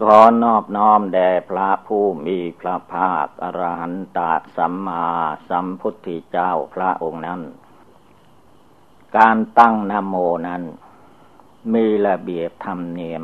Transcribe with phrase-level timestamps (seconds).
[0.00, 4.18] ขอนอบน้อมแด่พระผู้มีพระภาคอรหันต
[4.56, 5.06] สัมมา
[5.48, 7.42] สัมพุทธเจ้าพระองค์นั้น
[9.16, 10.14] การตั้งนโม
[10.48, 10.62] นั้น
[11.74, 13.22] มีระเบียบธรรมเนียม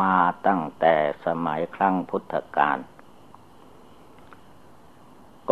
[0.00, 2.78] มาตั้งแต่สมัยครั้งพุทธกาล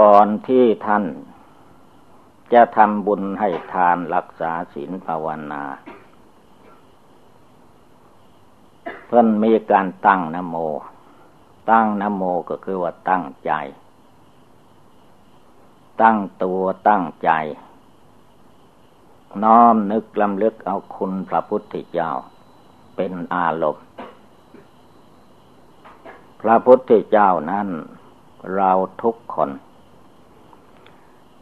[0.00, 1.04] ก่อนที่ท่าน
[2.52, 5.64] จะทำบุญให้ทานรักษาศีลภาวนา
[9.06, 10.56] เพิ่นมีการตั้งนโม
[11.70, 13.52] ตั้งนโมก็คือว่าตั้งใจ
[16.02, 17.30] ตั้งตัวตั้งใจ
[19.42, 22.10] น้อมนึกลำลึกเอาคุณพระพุทธเจ้า
[22.96, 23.84] เป็นอารมณ์
[26.40, 27.68] พระพุทธเจ้านั้น
[28.54, 28.72] เรา
[29.02, 29.50] ทุกคน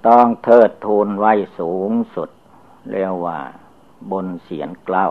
[0.07, 2.31] ต้องเทิดทูนไว้สูงสุด
[2.91, 3.39] เรียกว่า
[4.11, 5.07] บนเสียนเกล้า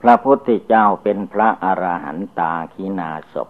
[0.00, 3.48] พระพุทธเจ้าเป็นพระอรหันตาขีนาศพ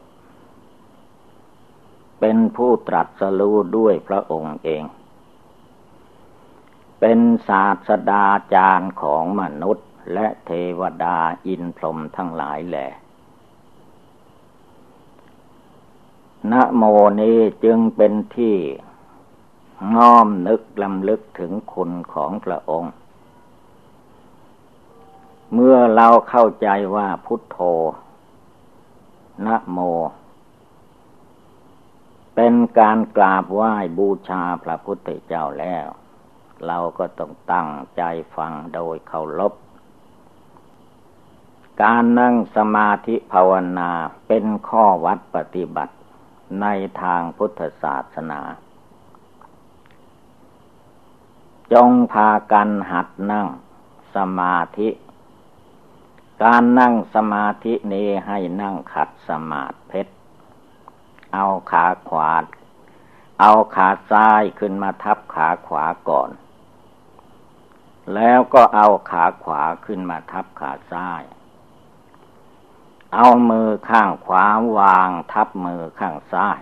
[2.20, 4.84] เป็นผู้ตรัสรู้ด้วยพระองค์เอง
[7.00, 12.90] เป็นศาสดาจารย์ของมนุษย์และเทวดาอินพรหมทั้งหลายแหละ
[16.50, 16.82] นะโม
[17.20, 18.56] นี้จึงเป็นที่
[19.94, 22.92] น้อมนึกลำลึกถึงคุณของพระองค์
[25.54, 27.58] เมื่อเราเข้าใจว่าพุทโธ
[29.46, 29.78] นะโม
[32.34, 35.86] เป็นการกราบไหว้บูชาพระพุทธเจ้าแล้ว
[36.66, 38.02] เราก็ต้องตั้งใจ
[38.36, 39.52] ฟังโดยเคารพ
[41.82, 43.90] การนั่งสมาธิภาวนา
[44.28, 45.94] เป็นข้อวัดปฏิบัติ
[46.60, 46.66] ใน
[47.02, 48.40] ทางพุทธศาสนา
[51.72, 53.46] จงพากันหัดนั่ง
[54.14, 54.88] สมาธิ
[56.42, 60.12] การนั่งสมาธินี้ให้นั่งขัดสมาธิเพชร
[61.34, 62.32] เอาขาขวา
[63.40, 66.30] เอาขาซ้ายขึ้นมาทับขาขวาก่อน
[68.14, 71.22] แล้วก็เอาขาขวาขึ้นมาทับขาซ้าย
[73.14, 74.46] เอามือข้างขวา
[74.78, 76.60] วางทับมือข้างซ้าย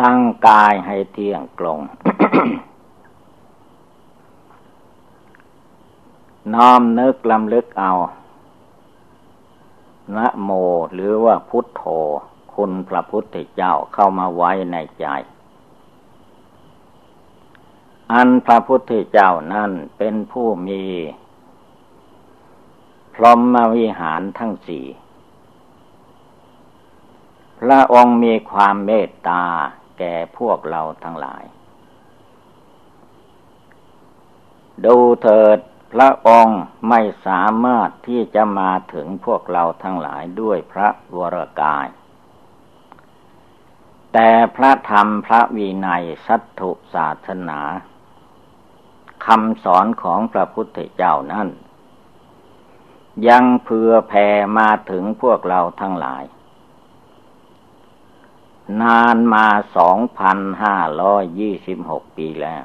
[0.00, 1.80] ตั้งกายให้เที่ยงตรง
[6.54, 7.92] น้อมนึกลำลึกเอา
[10.16, 10.50] นะโม
[10.94, 11.82] หรือว่าพุทโธ
[12.54, 15.06] คุณพระพุทธเจ้าเข้ามาไว้ในใจ
[18.12, 20.82] อันพระพุทธเจ้านั่นเป็นผู้มี
[23.14, 24.86] พร้อมวิหารทั้งสี่
[27.60, 29.44] พระองค์มีความเมตตา
[29.98, 31.44] แก่พวกเราทั้งหลาย
[34.84, 35.58] ดูเถิด
[35.92, 41.86] พระองค์ไม่สามารถที่จะมาถึงพวกเราทั้งหลายด้วยพระวรกาย
[44.12, 47.60] แต่พระธรรมพระวีนัยสัตถุศาสนา
[49.26, 51.48] คำสอนของพระพุทธเจ้านั้น
[53.28, 54.26] ยังเพื่อแผ่
[54.58, 56.24] มาถึงพวกเราทั้งหลาย
[58.82, 62.64] นานมาสองพันห้าร้อยยี่สิบหกปีแล้ว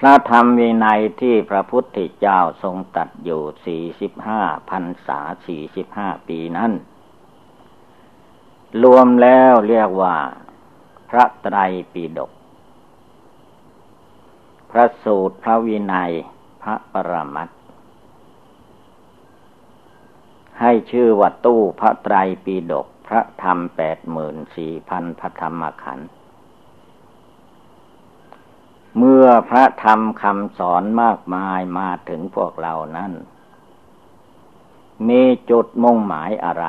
[0.04, 6.72] ระธรรมวินัยที่พระพุทธเจ้าทรงตัดอยู่สี่สิบห้าพันษาสี่สิบห้าปีนั้น
[8.82, 10.16] รวมแล้วเรียกว่า
[11.10, 11.56] พระไตร
[11.92, 12.32] ปิฎก
[14.70, 16.12] พระสูตรพระวินัย
[16.62, 17.48] พระปรมัต
[20.60, 26.08] ให้ชื่อว่าตู้พระไตรปิฎกพระธรรมแปดหมื่นสี่พันพระธรรมขันธ์
[28.98, 33.12] เมื่อพระธรรมคำสอนมากมายมาถึงพวกเรานั้น
[35.08, 36.66] มีจุดมุ่งหมายอะไร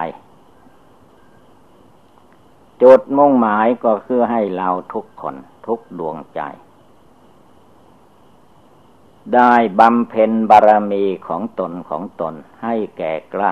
[2.84, 5.36] จุดมุ่งหมายก็คือให้เราทุกคน
[5.66, 6.42] ทุกดวงใจ
[9.36, 12.34] ได้บำเพ็ญบารมีของตนของตน
[12.64, 13.52] ให้แก่กล้า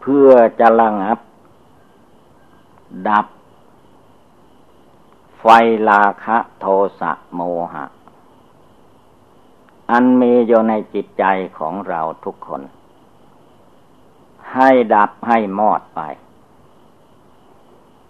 [0.00, 0.30] เพื่อ
[0.60, 1.18] จะระงับ
[3.08, 3.26] ดับ
[5.46, 5.52] ไฟ
[5.88, 6.66] ลาคะโท
[7.00, 7.40] สะโม
[7.72, 7.84] หะ
[9.90, 11.24] อันมีอยู่ในจิตใจ
[11.58, 12.62] ของเราทุกคน
[14.52, 16.00] ให้ดับให้มอดไป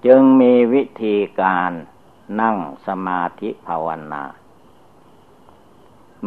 [0.06, 1.70] จึงมีวิธีการ
[2.40, 4.24] นั่งสมาธิภาวนา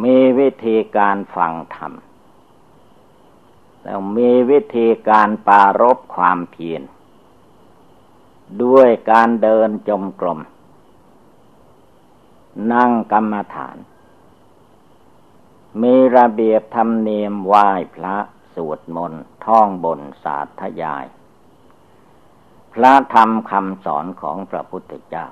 [0.04, 1.92] มีวิธีการฟังธรรม
[3.82, 6.82] แล้วมีวิธีการปารบความเพียร
[8.62, 10.40] ด้วยการเดินจมกลม
[12.72, 13.76] นั่งกรรมฐาน
[15.82, 18.16] มีระเบียบธรรมเนียมไหว้พระ
[18.54, 21.04] สวดมนต์ท่องบนสาธยาย
[22.74, 25.26] พระธรรมคำสอนของพระพุทธเจ้า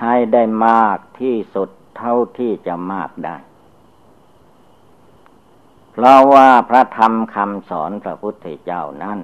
[0.00, 3.36] ให้ได้มากที่สุดเท่าที่จะมากได้
[5.92, 9.18] เพราะว่าพระธรรมคำสอนพระพุทธเจ้านั้น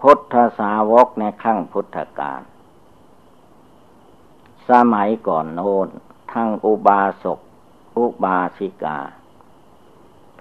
[0.00, 2.40] พุทธสาวกในขั้งพุทธกาล
[4.70, 5.88] สมัยก่อนโน้น
[6.32, 7.40] ทั้งอุบาสก
[7.98, 8.98] อุบาสิกา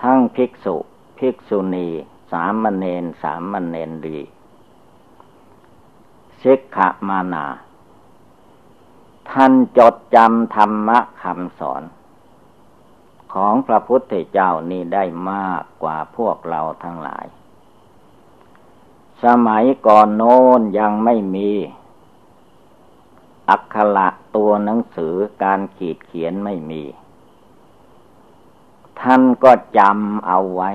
[0.01, 0.75] ทั้งภิกษุ
[1.17, 1.87] ภิกษุณี
[2.31, 3.75] สามเณรสามเณ
[4.05, 4.19] รี
[6.41, 6.77] สิกข
[7.07, 7.45] มานา
[9.31, 11.83] ท่านจดจำธรรมะคำสอน
[13.33, 17.25] ของพระพุทธเจ้านี่ได้มากกว่าพวกเราทั้งหลาย
[19.23, 21.51] สมัยก่อนโน้นยังไม่มี
[23.49, 26.83] อักขระตัวหนังสือการขีดเขียนไม่มี
[29.01, 30.71] ท่านก็จำเอาไว้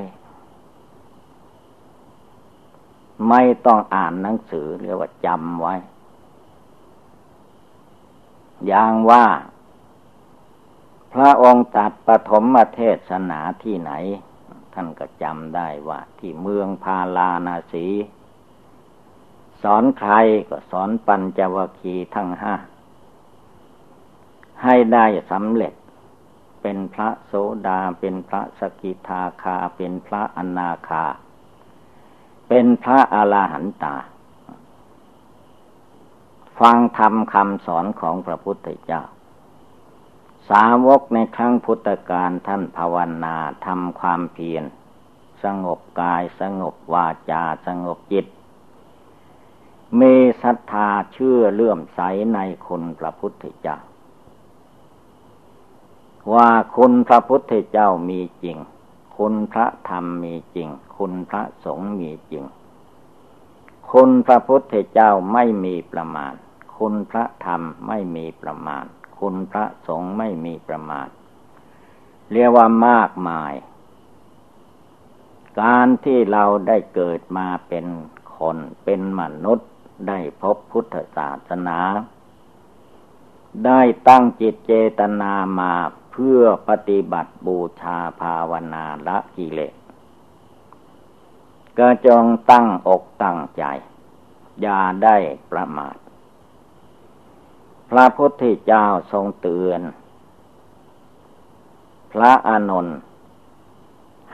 [3.28, 5.74] ไม่ต้องอ่านหนังสือเรียกว่าจำไว้
[8.66, 9.24] อย่างว่า
[11.12, 13.92] พระองค์ตัดปฐมเทศนาที่ไหน
[14.74, 17.86] ท่านก็จำได้ว่า ที่เมืองพาลานาสี
[19.62, 20.12] สอนใคร
[20.48, 22.54] ก็สอนปัญจวคีทั้งห้า
[24.62, 25.74] ให้ได้สำเร็จ
[26.62, 27.32] เป็นพระโส
[27.66, 31.04] ดาเป็นพระสกิทาคา เป็นพระอนาคา
[32.48, 33.96] เป็นพระอาลาหันตา
[36.58, 39.02] ฟังธรรมคำสอนของพระพุทธเจ้า
[40.50, 43.36] สาวกในครั้งพุทธกาลท่านภาวนา
[43.66, 44.64] ทำความเพียร
[45.44, 48.26] สงบกายสงบวาจาสงบจิต
[50.00, 52.00] มีศรัทธาเชื่อเลื่อมใส
[52.34, 53.76] ในคุณพระพุทธเจ้า
[56.34, 58.56] ว่าคุณพระพุทธเจ้ามีจริง
[59.16, 62.44] คุณพระธรรมมีจริง คุณพระสงฆ์มีจริง
[63.92, 66.34] คุณพระพุทธเจ้าไม่มีประมาณ
[66.76, 68.84] คุณพระธรรมไม่มีประมาณ
[69.18, 71.08] คุณพระสงฆ์ไม่มีประมาณ
[72.32, 73.52] เรียกว่ามากมาย
[75.60, 77.86] การที่เราได้เกิดมาเป็น
[78.36, 79.68] คนเป็นมนุษย์
[80.08, 81.78] ได้พบพุทธศาสนา
[83.66, 85.72] ได้ตั้งจิตเจตนามา
[86.12, 89.74] เพื่อปฏิบัติบูชาภาวนาละกิเลส
[91.78, 93.64] ก็จงตั้งอกตั้งใจ
[94.60, 95.16] อย่าได้
[95.50, 95.96] ประมาท
[97.90, 99.80] พระพุทธเจ้าทรงเตือน
[102.12, 102.98] พระอานนท์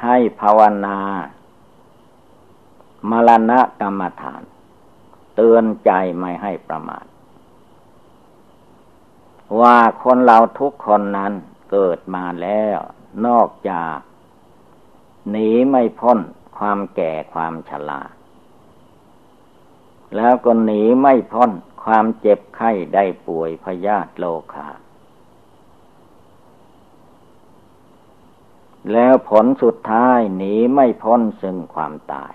[0.02, 0.98] ให้ภาวนา
[3.10, 4.42] มรณะกรรมฐาน
[5.40, 7.06] เตือนใจไม่ให้ประมาท
[9.60, 11.32] ว่าคนเราทุกคนนั้น
[11.70, 12.78] เกิดมาแล้ว
[13.26, 13.96] นอกจาก
[15.30, 16.18] หนีไม่พ้น
[16.58, 18.02] ความแก่ความชรา
[20.16, 21.50] แล้วก็หนีไม่พ้น
[21.84, 24.68] ความเจ็บไข้ได้ป่วยพยาธิโลคา
[28.92, 32.32] แล้วผลสุดท้ายหนีไม่พ้นซึ่งความตาย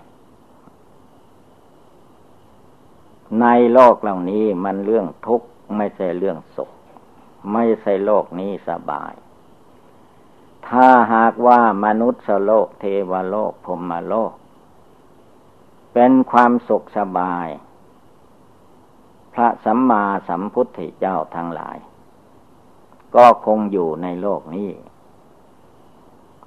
[3.42, 6.72] ในโลกเหล่านี้มันเรื่องทุกข์ไม่ใช่เรื่องสุข
[7.54, 9.14] ไม่ใช่โลกนี้สบาย
[10.68, 14.34] ถ้าหากว่ามนุษย์โลกเทวโลกพรมโลก
[15.94, 17.48] เป็นความสุขสบาย
[19.34, 21.78] พระสัมมาสัมพุทธเจ้าทั้งหลาย
[23.16, 24.72] ก็คงอยู่ในโลกนี้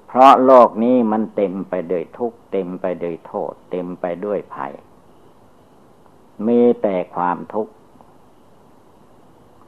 [0.07, 4.73] เพราะโลกนี้มันเต็มไปด้วยทุกข์เต็มไปด้วยโทษ เต็มไปด้วยภัย
[6.47, 7.73] มีแต่ความทุกข์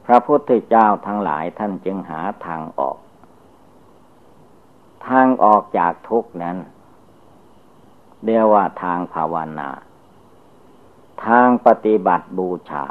[0.05, 2.97] พระพุทธเจ้าทั้งหลายท่านจึงหาทางออก
[5.07, 6.57] ทางออกจากทุกข์นั้น
[8.23, 9.69] เรียกว่าทางภาวนา
[11.25, 12.85] ทางปฏิบัติบูชา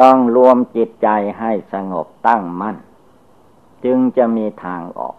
[0.00, 2.76] ต้องรวมจิตใจให้สงบตั้งมั่น
[3.84, 5.16] จึงจะมีทางออก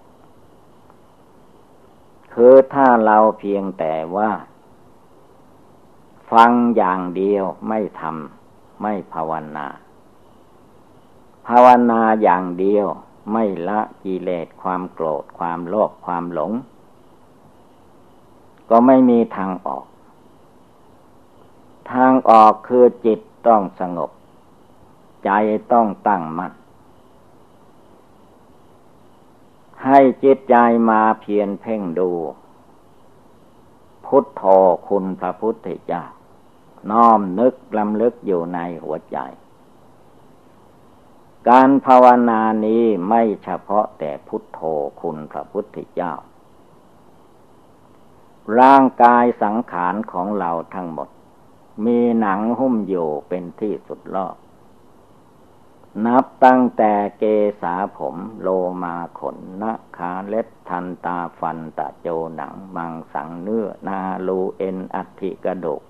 [2.34, 4.30] คือถ้าเราเพียงแต่ว่า
[6.32, 9.68] ฟังอย่างเดียวไม่ทำไม่ภาวนา
[11.48, 12.88] ภาวนาอย่างเดียว
[13.32, 16.52] ไม่ละกิเลสความโกรธความโลภความหลง
[18.70, 19.86] ก็ไม่มีทางออก
[21.92, 24.12] ทางออกคือจิตต้องสงบ
[25.26, 25.32] ใจ
[25.72, 26.54] ต้องตั้งมัน่น
[29.86, 30.56] ให้จิตใจ
[30.90, 32.12] มาเพียรเพ่งดู
[34.08, 34.44] พุทโธ
[34.88, 36.04] คุณพระพุทธเจ้า
[36.92, 39.18] น้อมนึกลำลึกอยู่ในหัวใจ
[41.50, 44.60] การภาวนานี้ไม่เฉพาะแต่พุทโธ
[45.02, 46.14] คุณพระพุทธเจ้า
[48.60, 51.10] ร่างกายสังขารของเราทั้งหมด
[51.86, 54.36] มีหนังหุ้มอยู่เป็นที่สุดรอบ
[56.04, 57.24] นับตั้งแต่เก
[57.62, 58.48] ษาผมโล
[58.84, 65.82] มาขนนะขาเล็บทันตาฟันตะโจหนัง มังสังเนื้อ นาลูเอ็นอัติกระดูก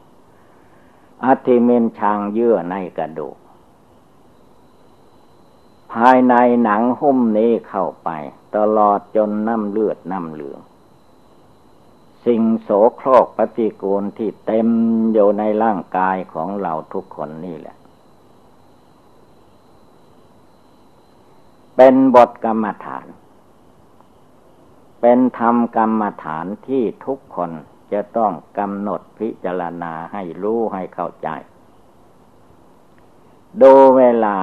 [1.25, 3.37] อัติเมนชางเยื่อในกระดูก
[5.91, 6.33] ภายใน
[6.63, 8.09] หนังหุ้มนี้เข้าไป
[8.55, 10.59] ตลอดจนน้ำเลือดน้ำเหลือง
[12.25, 14.69] สิ่งโสโครกปฏิกูลที่เต็ม
[15.13, 17.75] อยู่ในร่างกายของเราทุกคนนี่แหละ
[21.75, 23.05] เป็นบทกรรมฐาน
[25.01, 27.51] เป็นธรรมกรรมฐานที่ทุกคน
[27.93, 31.29] จะต้องกำหนดพิจารณาให้รู้ให้เข้าใจ
[33.61, 34.37] ดูเวลา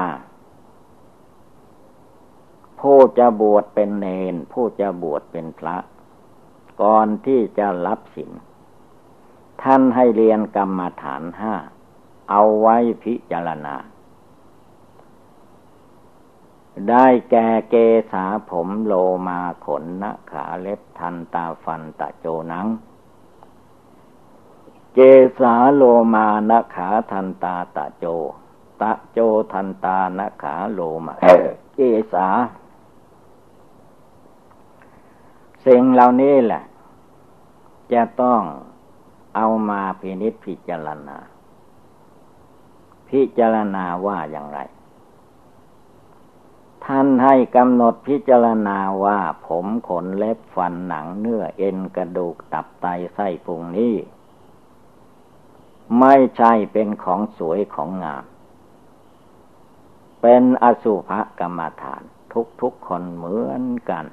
[2.80, 5.76] ผู้จะบวชเป็นเนน ผู้จะบวชเป็นพระ
[6.82, 8.30] ก่อนที่จะรับสิน
[9.62, 11.54] ท่านให้เรียนกรรมฐานห้า
[12.30, 13.74] เอาไว้พิจารณา
[16.88, 17.74] ได้แก่เก
[18.12, 18.92] ษาผมโล
[19.28, 22.66] มาขนนะขาเล็บทันตาฟันตะโจนัง
[24.94, 24.98] เก
[25.40, 25.82] ษาโล
[26.14, 28.06] มานะขาทันตาตะโจ
[28.82, 29.18] ตะโจ
[29.52, 31.14] ทันตานะขาโลมา
[31.74, 31.80] เก
[32.12, 32.28] ษา
[35.66, 36.62] สิ่งเหล่านี้แหละ
[37.92, 38.42] จะต้อง
[39.36, 41.18] เอามาพินิจพิจารณา
[43.08, 44.58] พิจารณาว่าอย่างไร
[46.86, 53.94] ท่านให้กำหนดพิจารณาว่า ผมขนเล็บฟันหนังเนื้อเอ็นกระดูกตับไตไส้พุงนี้
[56.00, 58.24] ไม่ใช่เป็นของสวยของงาม
[60.22, 61.10] เป็นอสุภ
[61.40, 62.02] กรรมฐาน
[62.60, 64.04] ทุกๆคนเหมือนกัน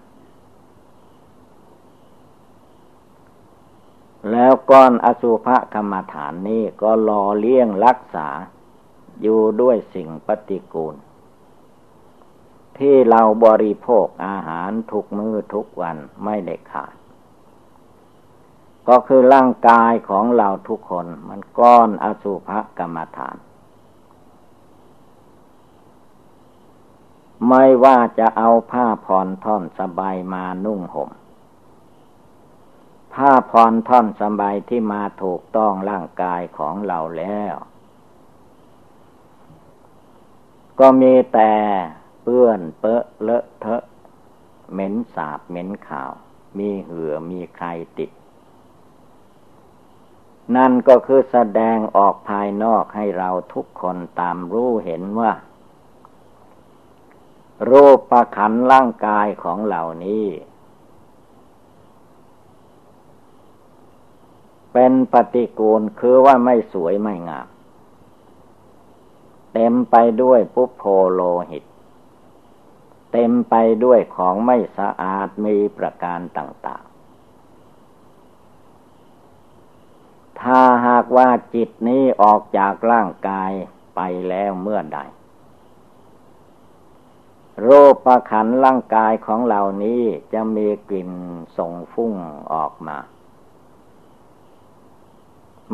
[4.31, 8.27] แล้วก้อนอสุภกรรมฐานนี้ก็รอเลี้ยงรักษา
[9.21, 10.95] อยู่ด้วยสิ่งปฏิกูล
[12.79, 16.93] ที่เราบริโภคอาหารทุกมือทุกวันไม่ได้ขาด
[18.89, 23.37] ก็คือร่างกายของเราทุกคนมันก้อนอสุภกรรมฐาน
[27.47, 31.09] ไม่ว่าจะเอาผ้าผ่อนท่อนสบายมานุ่งห่ม
[33.13, 37.55] ผ้าผ่อนท่อนสบายที่มาถูกต้องร่างกายของเราแล้ว
[40.79, 41.53] ก็มีแต่
[42.21, 43.83] เปื้อนเปอะเลอะเทอะ
[44.71, 46.11] เหม็นสาบเหม็นข่าว
[46.57, 48.11] มีเหือมีใครติด
[50.55, 55.31] นั่นก็คือแสดงออกภายนอกให้เราทุกคนตามรู้เห็นว่า
[57.69, 60.25] รูปประขันร่างกายของเหล่านี้
[64.73, 67.47] เป็นปฏิกูลคือว่าไม่สวยไม่งาม
[69.53, 71.21] เต็มไปด้วยปุพโพโล
[71.51, 71.63] หิต
[73.11, 76.89] เต็มไปด้วยของไม่สะอาดมีประการต่างๆ
[80.41, 83.51] ถ้าหากว่าจิตนี้ออกจากร่างกาย
[83.95, 84.99] ไปแล้วเมื่อใด
[87.63, 90.01] โรคประขันร่างกายของเหล่านี้
[90.33, 91.11] จะมีกลิ่น
[91.57, 92.13] ส่งฟุ้ง
[92.53, 92.97] ออกมา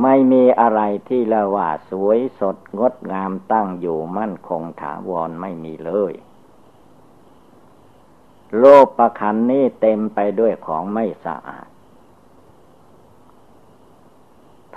[0.01, 6.13] ไม่มีอะไรที่ละว่าสวยสดงดงามตั้งอยู่มั่นคงถาวรไม่มีเลย
[8.59, 11.67] โลกประคันนี้เต็มไปด้วยของไม่สะอาด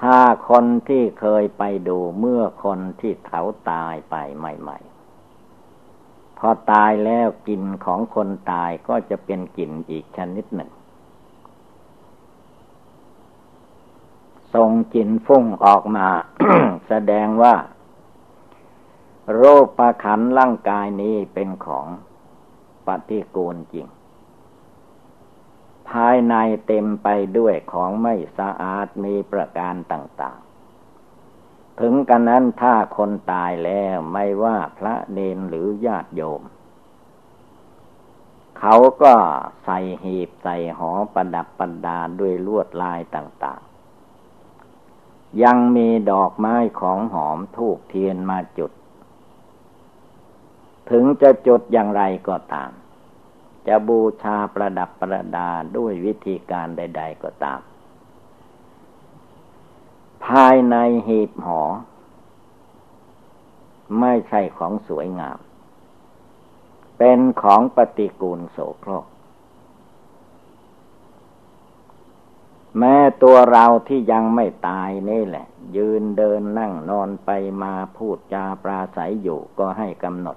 [0.00, 10.70] ถ้าคนที่เคยไปดูเมื่อคนที่เขาตายไปใหม่ๆ พอตายแล้วกลิ่นของคนตายก็จะเป็นกลิ่นอีกชนิดหนึ่ง
[14.54, 16.08] ส่งกลิ่นฟุ้งออกมา
[16.88, 17.54] แสดงว่า
[19.34, 21.86] โรคประคันร่างกายนี้เป็นของ
[22.88, 23.86] ปฏิกูลจริง
[25.90, 26.34] ภายใน
[26.66, 36.42] เต็มไปด้วยของไม่สะอาดมีประการต่างๆ ถึงกันนั้นถ้าคนตายแล้วไม่ว่าพระเนนหรือญาติโยม
[38.58, 39.14] เขาก็
[39.64, 48.72] ใส่หีบใส่หอประดับประดาด้วยลวดลายต่างๆ ยังมีดอกไม้ของหอมทูกเทียนมาจุด
[50.90, 52.70] ถึงจะจุดอย่างไรก็ตาม
[53.66, 57.60] จะบูชาประดับประดาด้วยวิธีการใด ๆ ก็ตาม
[60.24, 60.76] ภายใน
[61.06, 61.62] หีบหอ
[64.00, 65.38] ไม่ใช่ของสวยงาม
[66.98, 69.06] เป็นของปฏิกูลโสโครก
[72.78, 77.30] แม้ตัวเราที่ยังไม่ตายนี่แหละ ยืนเดินนั่งนอนไป
[77.62, 80.36] มาพูดจาปราศัยอยู่ก็ให้กำหนด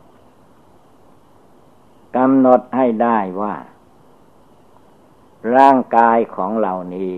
[2.16, 3.56] กำหนดให้ได้ว่า
[5.58, 7.14] ร่างกายของเหล่านี้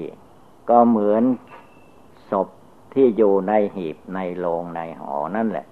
[0.70, 1.24] ก็เหมือน
[2.30, 2.48] ศพ
[2.94, 5.66] ที่อยู่ในหีบในโลงในหอนั่นแหละ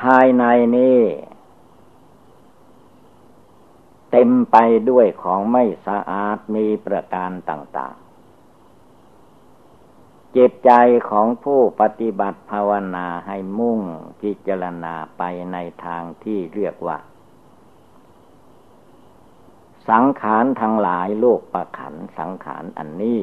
[0.00, 0.44] ภายใน
[0.76, 0.98] นี้
[4.10, 4.56] เต็มไป
[4.90, 8.09] ด้วยของไม่สะอาดมีประการต่าง ๆ
[10.36, 10.70] จิตใจ
[11.10, 13.80] ของผู้ปฏิบัติภาวนาให้มุ่ง
[14.20, 15.22] พิจารณาไป
[15.52, 16.98] ในทางที่เรียกว่า
[19.88, 23.20] สังขารทั้งหลายโลกประขันสังขารอันนี้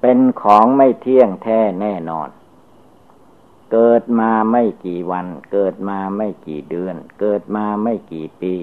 [0.00, 2.28] เป็นของไม่เที่ยงแท้แน่นอน
[3.72, 8.54] เกิดมาไม่กี่วัน เกิดมาไม่กี่เดือน เกิดมาไม่กี่ปี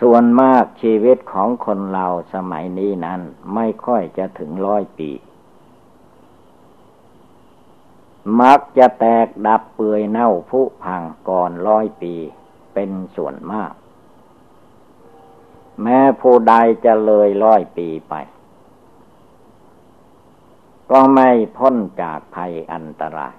[0.00, 3.20] ส่วนมากชีวิตของคนเราสมัยนี้นั้น
[3.54, 5.10] ไม่ค่อยจะถึงร้อยปี
[8.40, 12.14] มักจะแตกดับเปื่อยเน่าผุพังก่อนร้อยปี
[12.74, 13.72] เป็นส่วนมาก
[15.82, 18.14] แม้ผู้ใดจะเลยร้อยปีไป
[20.90, 23.34] ก็ไม่พ้นจากภัยอันตราย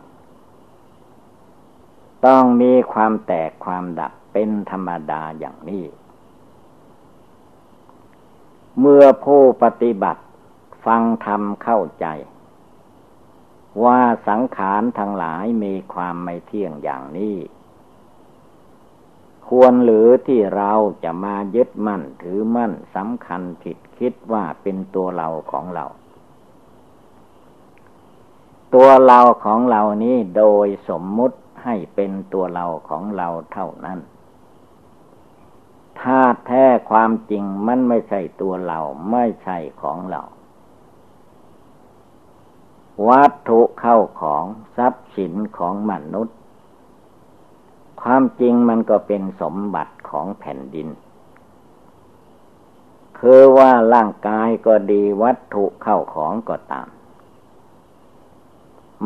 [2.26, 5.84] ต้องมีความแตกความดับเป็นธรรมดาอย่างนี้
[8.80, 10.24] เมื่อผู้ปฏิบัติ
[10.86, 12.06] ฟังธรรมเข้าใจ
[13.84, 17.36] ว่าสังขารทั้งหลายมีความไม่เที่ยงอย่างนี้
[19.48, 20.72] ควรหรือที่เรา
[21.04, 25.86] จะมายึดมั่นถือมั่นสำคัญผิดคิดว่าเป็นตัวเราของเรา
[28.74, 34.00] ตัวเราของเรานี้โดยสมมุติให้เป็นตัวเราของเราเท่านั้น
[36.02, 38.80] ถ้าแท้ความจริงมันไม่ใช่ตัวเรา
[39.12, 40.22] ไม่ใช่ของเรา
[43.08, 44.46] วัตถุเข้าของ
[44.78, 46.38] ทรัพย์สินของมนุษย์
[48.02, 50.88] ความจริงมันก็เป็นสมบัติของแผ่นดิน
[53.20, 56.88] คือว่าร่างกายก็ดีวัตถุเข้าของก็ตาม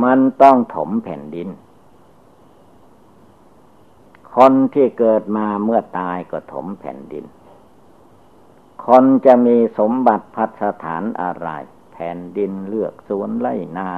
[0.03, 1.49] มันต้องถมแผ่นดิน
[4.35, 7.25] คนที่เกิดมาเมื่อตายก็ถมแผ่นดิน
[8.85, 11.49] คนจะมีสมบัติพัฒฐานอะไร
[11.93, 13.91] แผ่นดินเลือกสวนไร่นา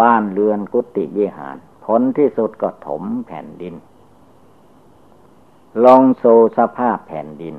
[0.00, 3.74] บ้านเรือนกุฏิวิหาร ผลที่สุดก็ถมแผ่นดิน
[5.84, 6.24] ลองโซ
[6.56, 7.56] สภาพแผ่นดิน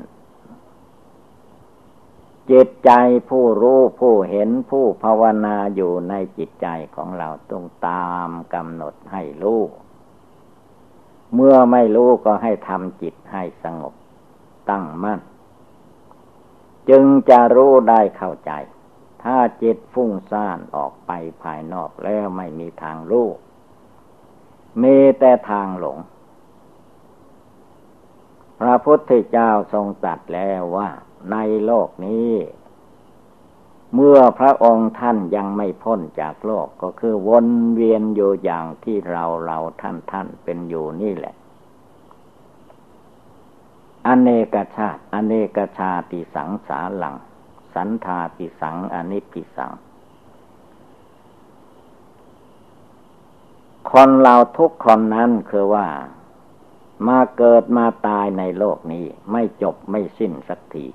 [2.52, 2.92] จิตใจ
[3.30, 9.62] ผู้รู้ผู้เห็นผู้ภาวนาอยู่ในจิตใจของเราต้องตามกำหนดให้รู้
[11.36, 13.94] เมื่อไม่รู้ก็ให้ทำจิตให้สงบ
[14.70, 15.20] ตั้งมั่น
[16.90, 18.52] จึงจะรู้ได้เข้าใจ
[19.24, 23.28] ถ้าจิตฟุ้งซ่านออกไปภายนอกแล้วไม่มีทางรู้
[24.84, 25.98] มีแต่ทางหลง
[28.60, 30.90] พระพุทธเจ้าทรงตรัสแล้วว่า
[31.32, 32.32] ในโลกนี้
[33.96, 41.36] เมื่อพระองค์ท่านยังไม่พ้นจากโลกก็คือวนเวียนอยู่อย่างที่เราเราท่านท่านเป็นอยู่นี่แหละ
[44.08, 47.16] อเนกชาติ อเนกชาติสังสาหลัง
[47.74, 49.72] สันทาปิสังอนิปิสัง
[53.92, 55.88] คนเราทุกคนนั้นคือว่า
[57.08, 60.86] มาเกิดมาตายในโลกนี้ไม่จบไม่สิ้นสักที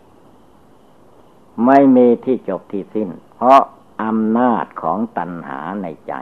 [1.64, 3.60] ไม่มีที่จบที่สิ้น เพราะ
[4.02, 6.12] อำนาจของตัณหาในใจ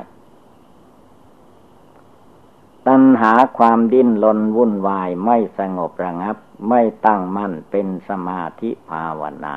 [2.89, 6.37] ตัณหาความดิ้นรนวุ่นวายไม่สงบระงับ
[6.69, 9.55] ไม่ตั้งมั่นเป็นสมาธิภาวนา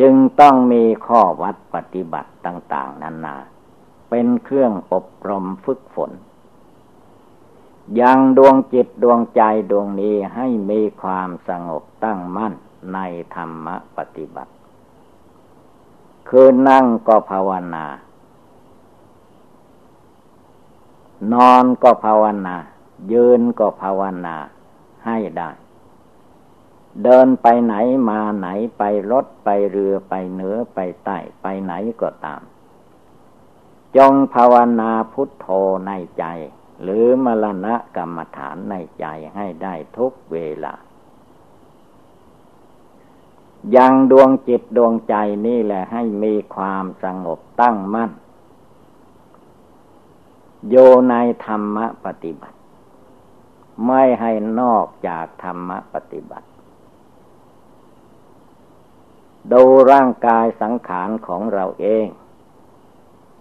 [0.00, 3.36] จึงต้องมีข้อวัดปฏิบัติต่าง ๆนานา
[4.10, 6.10] เป็นเครื่องอบรมฝึกฝน
[8.00, 12.54] ยังดวงจิตดวงใจดวงนี้ให้มีความสงบตั้งมั่น
[12.92, 12.98] ใน
[13.34, 13.66] ธรรม
[13.96, 14.52] ปฏิบัติ
[16.28, 17.86] คือนั่งก็ภาวนา
[21.32, 22.56] นอนก็ภาวนา
[23.12, 24.36] ยืนก็ภาวนา
[25.06, 25.50] ให้ได้
[27.02, 27.74] เดินไปไหน
[28.08, 32.42] มาไหนไปรถไปเรือไปเหนือไปใต้ไปไหนก็ตาม
[33.96, 35.46] จงภาวนาพุทโธ
[35.86, 36.24] ในใจ
[36.82, 40.74] หรือมรณะกรรมฐานในใจให้ได้ทุกเวลา
[43.76, 45.14] ยังดวงจิตดวงใจ
[45.46, 48.10] นี่แหละให้มีความสงบตั้งมั่น
[50.68, 50.74] โย
[51.08, 51.14] ใน
[51.46, 52.58] ธรรมปฏิบัติ
[53.86, 56.48] ไม่ให้นอกจากธรรมปฏิบัติ
[59.52, 62.06] ดูร่างกายสังขารของเราเอง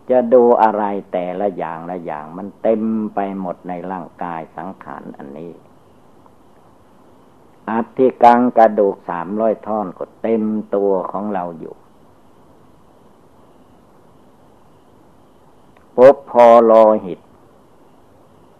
[0.09, 2.83] จะดูอะไรแต่ละอย่างละอย่างมันเต็ม
[3.15, 5.51] ไปหมดในร่างกายสังขารอันนี้
[7.69, 10.43] อัฐิกังกระดูกสามร้อยท่อนก็เต็ม
[10.76, 11.76] ตัวของเราอยู่
[15.95, 16.73] ปุ๊บพอโล
[17.06, 17.19] หิต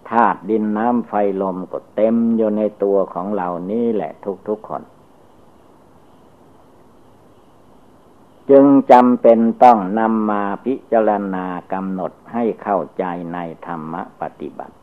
[0.10, 4.12] ธาตุดินน้ำไฟลมก็เต็มอยู่ในตัวของเรานี่แหละ
[4.48, 4.84] ทุกๆคน
[8.50, 14.76] จึงจำเป็นต้องนำมาพิจารณากำหนดให้เข้าใจในธรรมปฏิบัติ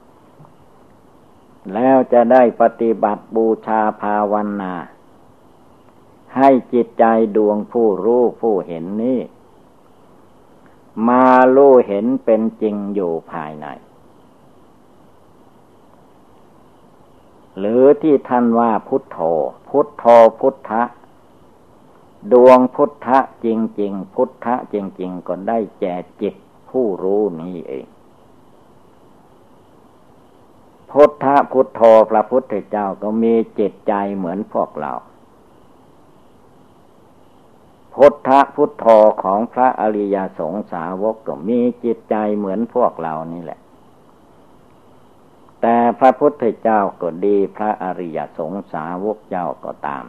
[1.74, 4.74] แล้วจะได้ปฏิบัติบูชาภาวนา
[6.36, 7.04] ให้จิตใจ
[7.36, 9.20] ดวงผู้รู้ผู้เห็นนี้
[11.08, 13.66] มารู้เห็นเป็นจริงอยู่ภายใน
[17.58, 19.18] หรือที่ท่านว่าพุทโธ
[19.68, 20.04] พุทโธ
[20.40, 20.82] พุทธะ
[22.32, 23.46] ดวงพุทธะจ
[23.80, 26.34] ริง ๆ พุทธะจริง ๆ ก็ได้แก่จิต
[26.70, 27.86] ผู้รู้นี้เอง
[30.92, 34.92] พุทธพุทโธพระพุทธเจ้าก็มีจิตใจเหมือนพวกเรา
[37.94, 38.86] พุทธพุทโธ
[39.22, 43.60] ของพระอริยสงสาวกก็มีจิตใจเหมือนพวกเรานี่แหละ
[45.60, 50.04] แต่พระพุทธเจ้าก็ดีพระอริยสงสาวกเจ้าก็ตาม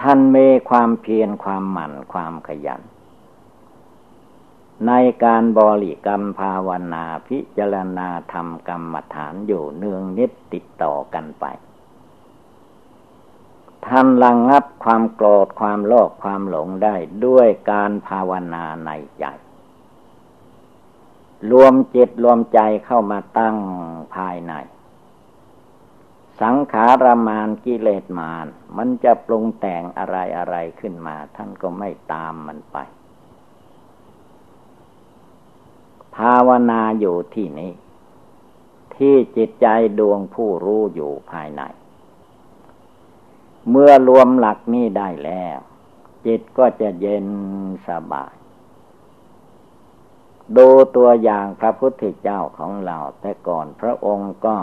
[0.00, 2.82] ท่านมีความเพียรความหมั่นความขยัน
[4.86, 4.92] ใน
[5.24, 11.44] การบริกรรมภาวนาพิจารณาธรรมกรรมฐานอยู่เนืองนิดติดต่อกันไป
[13.86, 16.94] ท่านระงงับความโกรธความโลภความหลงได้
[17.26, 19.24] ด้วยการภาวนาในใจ
[21.50, 23.56] รวมจิตรวมใจเข้ามาตั้ง
[24.14, 24.52] ภายใน
[26.40, 32.78] สังขารมานกิเลสมาน มันจะปรุงแต่งอะไรอะไรขึ้นมา ท่านก็ไม่ตามมันไป
[36.16, 37.72] ภาวนาอยู่ที่นี้
[38.96, 39.66] ที่จิตใจ
[39.98, 41.62] ดวงผู้รู้อยู่ภายใน
[43.70, 45.58] เมื่อรวมหลักนี้ได้แล้ว
[46.26, 47.26] จิตก็จะเย็น
[47.88, 48.34] สบาย
[50.56, 54.56] ดูตัวอย่างพระพุทธเจ้าของเรา แต่ก่อนพระองค์ก็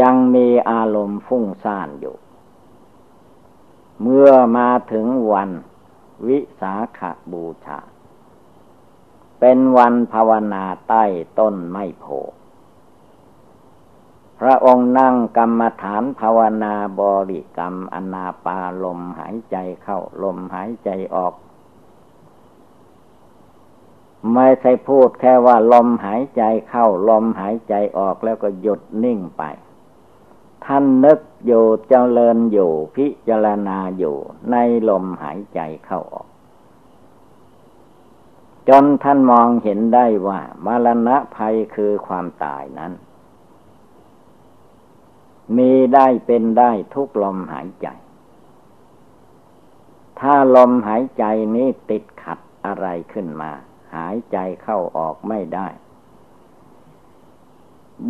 [0.00, 2.16] ยังมีอารมณ์ฟุ้งซ่านอยู่
[4.02, 5.50] เมื่อมาถึงวัน
[6.26, 7.78] วิสาขาบูชา
[9.40, 11.04] เป็นวันภาวนาใต้
[11.38, 12.04] ต้นไม้โพ
[14.40, 21.34] พระองค์นั่งกรรมฐานภาวนาบริกรรมอนาปาลมหายใจเข้าลมหายใจออก
[24.34, 29.42] ไม่ใช่พูดแค่ว่าลมหายใจเข้าลมหายใจออกแล้วก็หยุดนิ่งไป
[30.64, 34.16] ท่านนึกอยู่เจริญอยู่พิจารณาอยู่
[34.50, 34.56] ใน
[34.88, 36.28] ลมหายใจเข้าออก
[38.68, 42.92] จนท่านมองเห็นได้ว่า มรณะภัยคือความตายนั้น
[45.56, 47.88] มีได้เป็นได้ทุกลมหายใจ
[50.20, 53.52] ถ้าลมหายใจนี้ติดขัดอะไรขึ้นมา
[53.94, 55.68] หายใจเข้าออกไม่ได้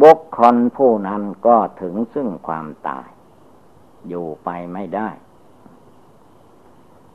[0.00, 3.08] บุคคลผู้นั้นก็ถึงซึ่งความตาย
[4.08, 5.08] อยู่ไปไม่ได้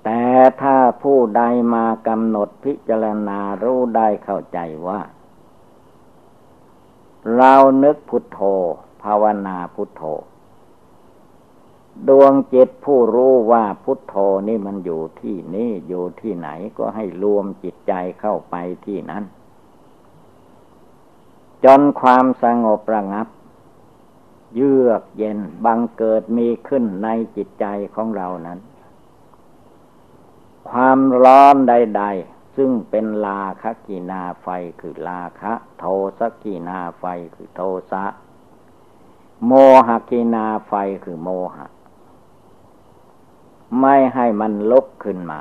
[0.04, 0.24] แต่
[0.62, 1.44] ถ้าผู้ใด
[1.76, 5.02] มากำหนดพิจารณารู้ได้เข้าใจว่า
[7.38, 8.40] เรานึกพุทโธ
[9.04, 10.04] ภาวนาพุทโธ
[12.10, 14.16] ดวงจิตผู้รู้ว่าพุทโธ
[14.48, 19.24] นี่มันอยู่ที่นี่อยู่ที่ไหนก็ให้รวมจิตใจเข้าไปที่นั้น
[21.66, 23.28] จนความสงบระงับ
[24.56, 28.60] เยือกเย็นบังเกิดมีขึ้นในจิตใจของเรานั้น
[30.70, 34.48] ความร้อนใด ๆ ซึ่งเป็นลาคกีนาไฟ
[34.82, 35.84] คือลาคะ โท
[36.20, 37.04] สกีนาไฟ
[37.36, 38.06] คือโทสะ
[39.46, 39.52] โม
[39.88, 40.74] หกีนาไฟ
[41.04, 41.66] คือโมหะ
[43.82, 45.40] ไม่ให้มันลุกขึ้นมา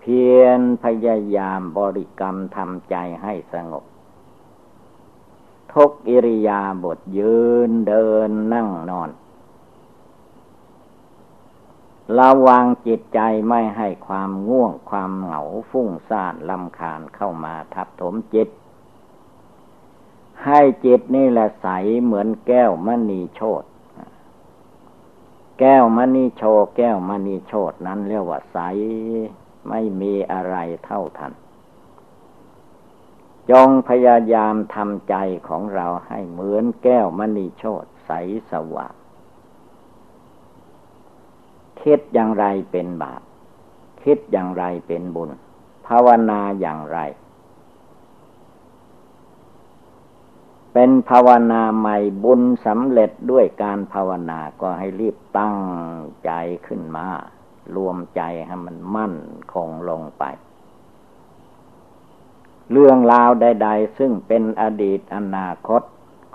[0.00, 3.84] เพียรพยายามบริกรรมทำใจให้สงบ
[5.74, 9.10] ทุกอิริยาบถยืนเดินนั่งนอน
[12.18, 15.40] ระวังจิตใจไม่ให้ความง่วงความเหงา
[15.70, 18.48] ฟุ้งซ่านลำคาญเข้ามาทับถมจิต
[20.44, 21.68] ให้จิตนี่แหละใส
[22.04, 23.64] เหมือนแก้วมณีโชต
[25.60, 26.42] แก้วมณีโช
[26.76, 28.58] แก้วมณีโชตนั้นเรียกว่าใส
[29.68, 31.32] ไม่มีอะไรเท่าทัน
[33.50, 35.14] จงพยายามทำใจ
[35.48, 38.10] ของเราให้เหมือนแก้วมณีโชตใส
[38.50, 38.94] สว่าง
[41.86, 43.22] คิดอย่างไรเป็นบาป
[44.02, 45.30] คิดอย่างไรเป็นบุญ
[45.86, 46.98] ภาวนาอย่างไร
[50.72, 55.56] เป็นภาวนาใหม่บุญสำเร็จด้วยการภาวนาก็ให้รีบตั้ง
[56.24, 56.30] ใจ
[56.66, 57.06] ขึ้นมา
[57.76, 59.16] รวมใจให้มันมั่น
[59.52, 60.24] คงลงไป
[62.70, 65.82] เรื่องราวใด ๆ ซึ่งเป็นอดีตอนาคต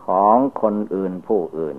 [0.06, 1.78] ของคนอื่นผู้อื่น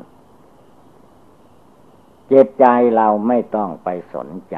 [2.32, 2.66] จิตใจ
[2.96, 4.56] เราไม่ต้องไปสนใจ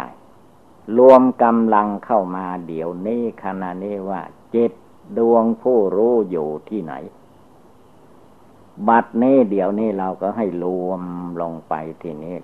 [0.98, 4.20] รวมกำลังเข้ามาเดี๋ยวนี้ขณะนี้ว่า
[4.54, 4.72] จิต
[5.18, 6.94] ดวงผู้รู้อยู่ที่ไหน
[8.88, 11.02] บัดนี้เดี๋ยวนี้เราก็ให้รวม
[11.40, 12.36] ลงไปที่นี้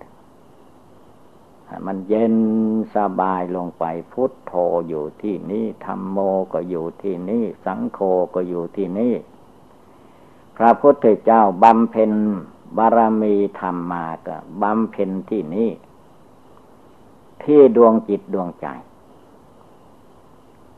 [1.87, 2.37] มันเย็น
[2.97, 4.53] สบายลงไปพุทโธ
[4.89, 6.19] อยู่ที่นี่ธรรมโม
[6.53, 7.99] ก็อยู่ที่นี่ สังโฆ
[8.35, 9.15] ก็อยู่ที่นี่
[10.57, 12.13] พระพุทธเจ้าบำเพ็ญ
[12.77, 15.71] บารมีธรรมมาก็บำเพ็ญที่นี่
[17.43, 18.67] ที่ดวงจิตดวงใจ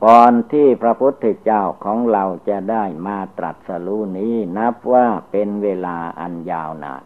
[0.05, 7.02] ก่อนที่พระพุทธเจ้าของเราจะได้มาตรัสรู้นี้นับว่าเป็นเวลาอันยาวนาน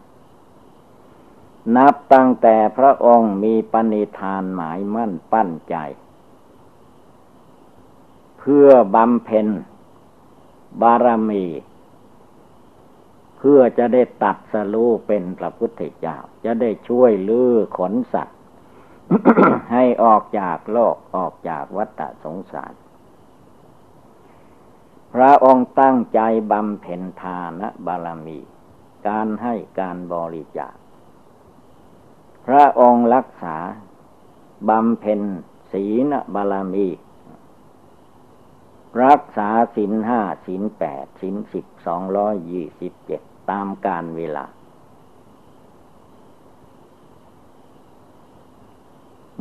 [1.77, 5.77] นับตั้งแต่พระองค์มีปณิธานหมายมั่นปั้นใจ
[8.39, 9.49] เพื่อบำเพ็ญ
[10.83, 11.45] บารมี
[13.49, 18.39] พื่อจะได้ตัดสรู้เป็นพระพุทธเจ้า จะได้ช่วยลื้อขนสัตว์
[19.73, 22.75] ให้ออกจากโลกออกจากวัฏสงสาร
[25.15, 26.21] พระองค์ตั้งใจ
[26.53, 28.39] บำเพ็ญทานบารมี
[29.09, 30.75] การให้การบริจาค
[32.47, 33.57] พระองค์รักษา
[34.69, 35.21] บำเพ็ญ
[35.73, 36.89] ศีลบารมี
[39.05, 44.47] รักษาศีลห้าศีลแปดศีลสิบสองร้อยยี่สิบเจ็ด ตามการเวลา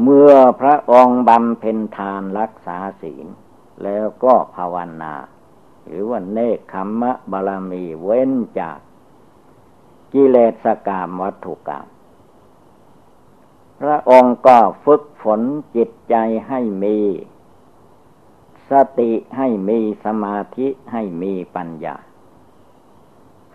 [0.02, 3.28] เมื่อพระองค์บำเพ็ญทานรักษาศีล
[3.84, 5.14] แล้วก็ภาวนา
[5.86, 8.78] หรือว่าเนคขมมะบาลมีเว้นจาก
[10.14, 11.86] กิเลสกามวัตถุกรรม
[13.80, 15.42] พระองค์ก็ฝึกฝน
[15.76, 16.16] จิตใจ
[16.48, 16.98] ให้มี
[18.70, 21.96] สติให้มีสมาธิให้มีปัญญา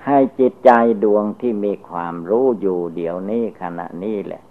[0.07, 0.71] ให้จิตใจ
[1.05, 4.43] ดวงที่มีความรู้อยู่เดี๋ยวนี้ขณะนี้แหละ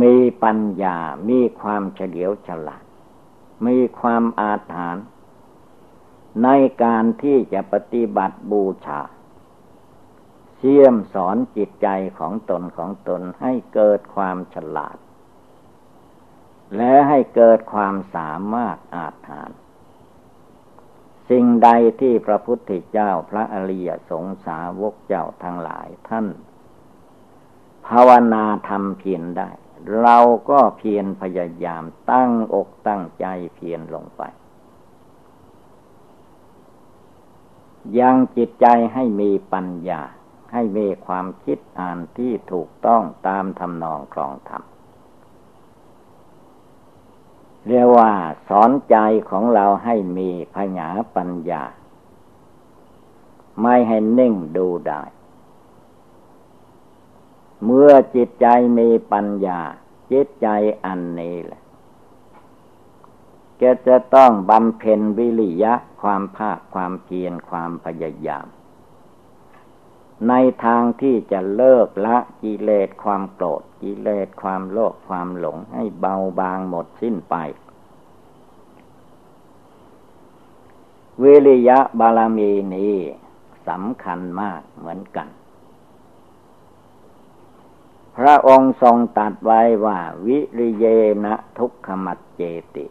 [0.00, 2.84] มีปัญญา มีความเฉลียวฉลาด
[3.66, 5.04] มีความอาถรรพ์
[6.44, 6.48] ใน
[6.82, 9.00] การที่จะปฏิบัติบูชา
[10.56, 14.96] เชี่ยมสอนจิตใจของตนของตนให้เกิดความฉลาด
[16.76, 19.50] และให้เกิดความสามารถอาจฐาน
[21.30, 21.68] สิ่งใด
[22.00, 26.26] ที่พระพุทธเจ้าพระอริยสงสาวกเจ้าทั้งหลายท่าน
[27.86, 29.50] ภาวนาทำเพียรได้
[30.00, 30.18] เรา
[30.50, 34.22] ก็เพียรพยายามตั้งอกตั้งใจเพียรลงไป
[37.98, 40.02] ยังจิตใจให้มีปัญญา
[40.52, 44.62] ให้มีความคิดอ่านที่ถูกต้องตามทำนองครองธรรม
[47.68, 48.12] เรียกว่า
[48.48, 48.96] สอนใจ
[49.30, 51.62] ของเราให้มีพญาปัญญา
[53.62, 55.02] ไม่ให้นิ่งดูได้
[57.64, 58.46] เมื่อจิตใจ
[58.78, 59.60] มีปัญญา
[60.12, 60.48] จิตใจ
[60.84, 61.62] อันนี้แหละ
[63.60, 68.46] ก็จะต้องบำเพ็ญวิริยะความภาคความเพียรความพยายาม
[70.28, 77.34] ในทางที่จะเลิกละกิเลสความโกรธกิเลสความโลภความหลงให้เบาบางหมดสิ้นไป
[81.22, 82.96] วิริยะบาลามีนี้
[83.68, 85.28] สำคัญมากเหมือนกัน
[88.16, 90.86] พระองค์ทรงตัดไว้ว่า วิริเย
[91.24, 92.42] นะทุกขมัดเจ
[92.76, 92.86] ติ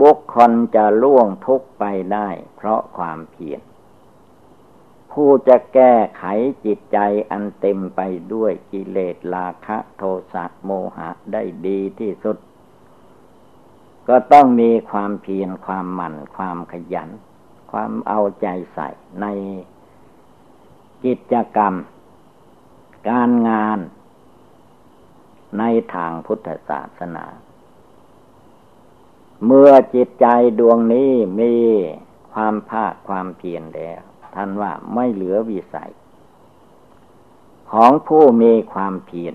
[0.00, 3.60] บุคคลจะล่วงทุกไปได้เพราะความเพียร
[5.12, 6.24] ผู้จะแก้ไข
[6.64, 6.98] จิตใจ
[7.30, 8.00] อันเต็มไป
[8.32, 12.36] ด้วยกิเลสราคะโทสะโมหะได้ดีที่สุด
[14.08, 17.10] ก็ต้องมีความเพียรความหมั่นความขยัน
[17.72, 18.88] ความเอาใจใส่
[19.20, 19.26] ใน
[21.04, 21.74] กิจกรรม
[23.08, 23.78] การงาน
[25.58, 25.62] ใน
[25.94, 27.26] ทางพุทธศาสนา
[29.44, 30.26] เมื่อจิตใจ
[30.58, 31.54] ดวงนี้มี
[32.32, 34.02] ความภาคความเพียรแล้ว
[34.34, 35.92] ท่านว่าไม่เหลือวิสัย
[37.72, 39.34] ของผู้มีความเพียร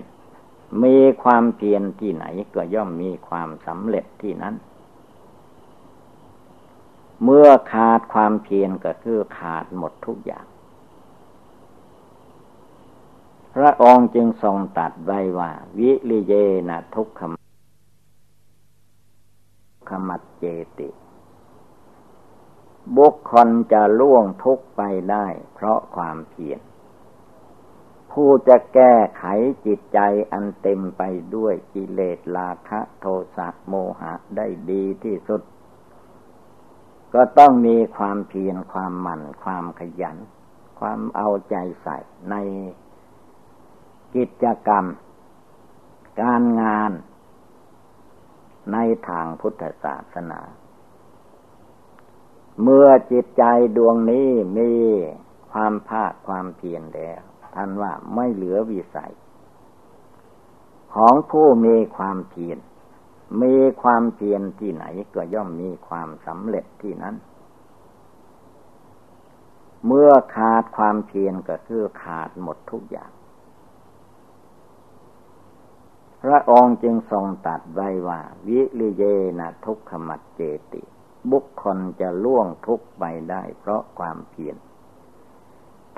[0.84, 4.54] มีความเพียรที่ไหนก็ย่อมมีความสำเร็จที่นั้น
[7.24, 10.46] เมื่อขาดความเพียรก็คือขาดหมดทุกอย่าง
[13.54, 16.34] พระองค์จึงทรงตัดไว้ว่า วิริเย
[16.68, 17.32] นะทุกขม
[19.88, 20.44] ขมัดเจ
[20.78, 20.88] ติ
[22.96, 26.60] บุคคลจะล่วงทุกไปได้ เพราะความเพียร
[28.12, 29.24] ผู้จะแก้ไข
[29.66, 29.98] จิตใจ
[30.32, 31.02] อันเต็มไป
[31.34, 35.42] ด้วยกิเลสราคะโทสะโมหะได้ดีที่สุด
[37.14, 40.16] ก็ต้องมีความเพียรความหมั่น ความขยัน
[40.80, 41.98] ความเอาใจใส่
[42.30, 42.34] ใน
[44.14, 44.84] กิจกรรม
[46.22, 46.92] การงาน
[48.72, 48.76] ใน
[49.08, 50.40] ทางพุทธศาสนา
[52.62, 53.44] เมื่อจิตใจ
[53.76, 54.70] ดวงนี้มี
[55.50, 57.20] ความภาคความเพียรแล้ว
[57.54, 59.12] ท่านว่าไม่เหลือวิสัย
[60.94, 62.58] ของผู้มีความเพียร
[63.42, 67.14] มีความเพียรที่ไหนก็ย่อมมีความสำเร็จที่นั้น
[69.86, 73.10] เมื่อขาดความเพียรก็คือขาดหมดทุกอย่าง
[76.22, 79.04] พระองค์จึงทรงตัดไว้ว่า วิริเย
[79.38, 80.40] นะทุกขมัดเจ
[80.72, 80.82] ติ
[81.32, 84.56] บุคคลจะล่วงทุกไปได้เพราะความเพียร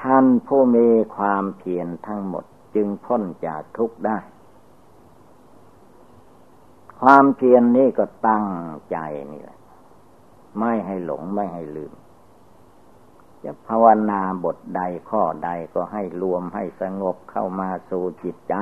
[0.03, 4.19] ท่านผู้มีความเพียรทั้งหมดจึงพ้นจากทุกได้
[7.01, 8.47] ความเพียรนนี้ก็ตั้ง
[8.91, 8.99] ใจ
[9.33, 9.59] นี่แหละ
[10.59, 11.93] ไม่ให้หลงไม่ให้ลืม
[13.45, 14.81] จะภาวนาบทใด
[15.11, 18.55] ข้อใดก็ให้รวมให้สงบเข้ามาสู่จิตใจ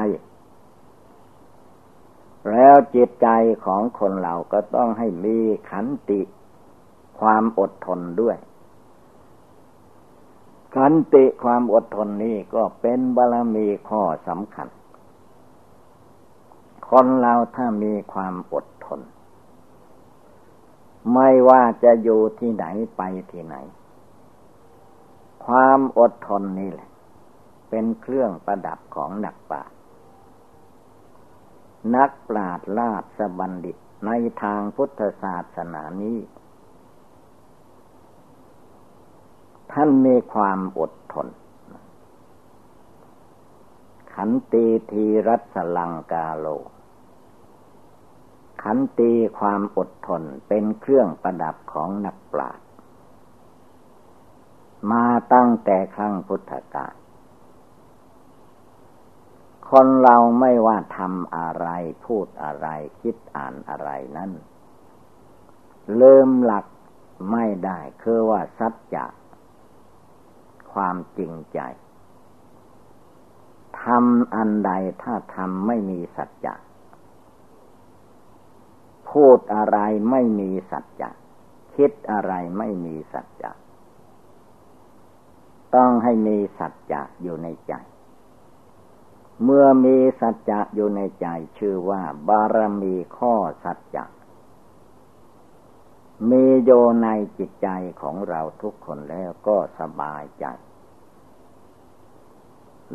[2.50, 3.28] แล้วจิตใจ
[3.64, 5.38] ของคนเราก็ต้องให้มี
[5.70, 6.20] ขันติ
[7.20, 8.36] ความอดทนด้วย
[10.74, 14.68] ขันติความอดทนนี้ก็เป็นบารมีข้อสำคัญ
[16.88, 19.00] คนเราถ้ามีความอดทน
[21.14, 22.64] ไม่ว่าจะอยู่ที่ไหน
[22.96, 23.56] ไปที่ไหน
[25.46, 26.88] ความอดทนนี่แหละ
[27.68, 29.76] เป็นเครื่องประดับของนักปราชญ์
[31.96, 33.76] นักปราชญ์ลาสบัณฑิต
[34.06, 34.10] ใน
[34.42, 36.18] ทางพุทธศาสนานี้
[39.72, 41.28] ท่านมีความอดทน
[44.14, 46.46] ขันตีทีรัสลังกาโล
[48.62, 52.66] ขันตีความอดทนเป็นเครื่องประดับของนักปราชญ์
[54.90, 56.94] มาตั้งแต่ครั้งพุทธกาล
[59.70, 61.68] คนเราไม่ว่าทำอะไร
[62.04, 62.68] พูดอะไร
[63.00, 64.30] คิดอ่านอะไรนั้น
[65.96, 66.66] เริ่มหลัก
[67.32, 69.04] ไม่ได้ คือว่าสัจจะ
[70.72, 71.60] ความจริงใจ
[73.82, 76.54] ทำอันใดถ้าทำไม่มีสัจจะ
[79.10, 79.78] พูดอะไร
[80.10, 81.10] ไม่มีสัจจะ
[81.74, 83.52] คิดอะไรไม่มีสัจจะ
[85.74, 87.74] ต้องให้มีสัจจะอยู่ในใจ
[89.44, 91.26] เมื่อมีสัจจะอยู่ในใจ
[91.58, 94.04] ชื่อว่าบารมีข้อสัจจะ
[96.30, 96.70] มีโย
[97.02, 97.68] ในจิตใจ
[98.00, 100.46] ของเราทุกคนแล้วก็สบายใจ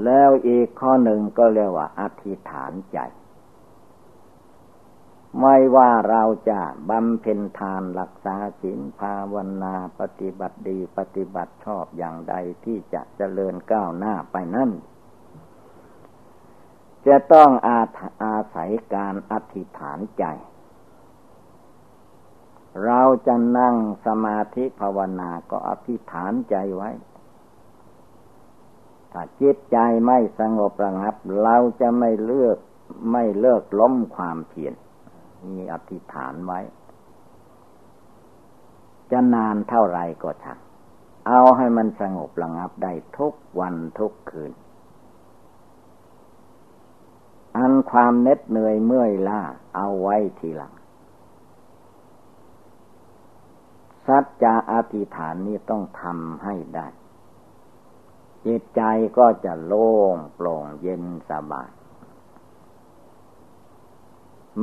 [0.03, 2.99] แล้วอีกข้อหนึ่งก็เรียกว่าอธิษฐานใจ
[5.41, 14.71] ไม่ว่าเราจะบำเพ็ญทานรักษาศีลภาวนาปฏิบัติดีปฏิบัติชอบอย่างใดที่จะเจริญก้าวหน้าไปนั่น
[17.07, 17.81] จะต้องอา
[18.23, 20.25] อาศัยการอธิษฐานใจ
[22.85, 26.89] เราจะนั่งสมาธิภาวนาก็อธิษฐานใจไว้
[29.11, 32.57] ถ้าจิตใจไม่สงบระงับ เราจะไม่เลือก
[33.11, 34.73] ไม่เลิกล้มความเพียร
[35.55, 36.59] มีอธิษฐานไว้
[39.11, 40.59] จะนานเท่าไรก็ช่าง
[41.27, 44.53] เอาให้มันสงบระงับได้ทุกวันทุกคืน
[47.57, 49.41] อันความเน็ดเหนื่อยเมื่อยล้า
[49.75, 50.73] เอาไว้ทีหลัง
[54.07, 56.87] สัจจะอธิษฐานนี้ต้องทำให้ได้
[58.45, 58.81] จิตใจ
[59.17, 61.69] ก็จะโล่งโปร่งเย็นสบาย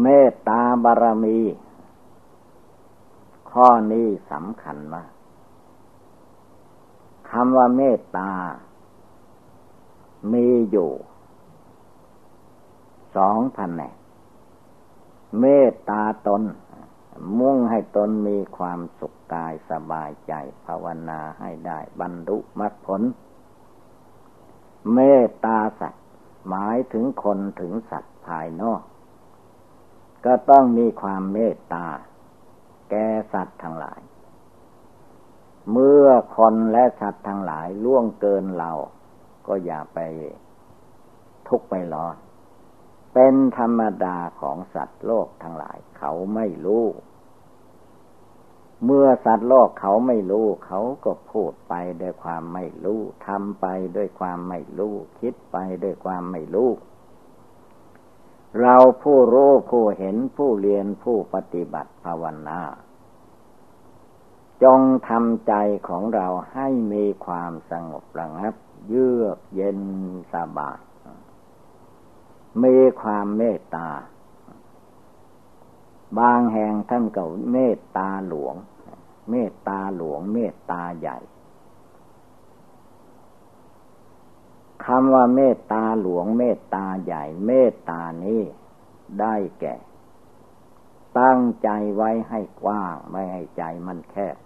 [0.03, 1.41] เมตตาบารมี
[3.51, 5.11] ข้อนี้สำคัญมาก
[7.31, 8.31] คำว่าเมตตา
[10.33, 10.91] มีอยู่
[13.17, 13.83] สองพันแหน
[15.41, 16.43] เมตตาตน
[17.39, 20.33] มุ่งให้ตนมีความสุข กายสบายใจ
[20.67, 23.03] ภาวนาให้ได้บรรลุมรรคผล
[24.95, 26.05] เมตตาสัตว์
[26.49, 28.83] หมายถึงคนถึงสัตว์ภายนอก
[30.25, 31.87] ก็ต้องมีความเมตตา
[32.91, 34.01] แก่สัตว์ทั้งหลาย
[35.73, 36.07] เมื่อ
[36.37, 38.73] คนและสัตว์ทั้งหลายล่วงเกินเรา
[39.47, 39.99] ก็อย่าไป
[41.49, 42.17] ทุกข์ไปร้อน
[43.15, 46.85] เป็นธรรมดาของสัตว์โลกทั้งหลาย เขาไม่รู้
[48.85, 53.67] เมื่อสัตว์โลกเขาไม่รู้ เขาก็พูดไปด้วยความไม่รู้ทำไป
[53.97, 56.71] ด้วยความไม่รู้ คิดไปด้วยความไม่รู้
[58.61, 62.61] เราผู้รู้ผู้เห็นผู้เรียนผู้ปฏิบัติภาวนา
[64.63, 65.55] จงทำใจ
[65.89, 68.55] ของเราให้มีความสงบระงับ
[68.89, 69.81] เยือกเย็น
[70.33, 70.81] สบาย
[72.65, 73.89] มีความเมตตา
[76.19, 78.55] บางแห่งท่านก็เมตตาหลวง
[79.31, 81.19] เมตตาหลวง เมตตาใหญ่
[84.85, 88.43] คำว่าเมตตาหลวง เมตตาใหญ่ เมตตานี้
[89.21, 89.77] ได้แก่
[91.19, 94.37] ตั้งใจไว้ให้กว้าง ไม่ให้ใจมันแคบ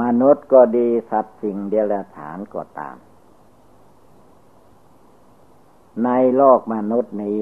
[0.00, 2.96] มนุษย์ก็ดีสัตว์สิ่งเดรัจฉานก็ตาม
[6.04, 7.40] ในโลกมนุษย์นี้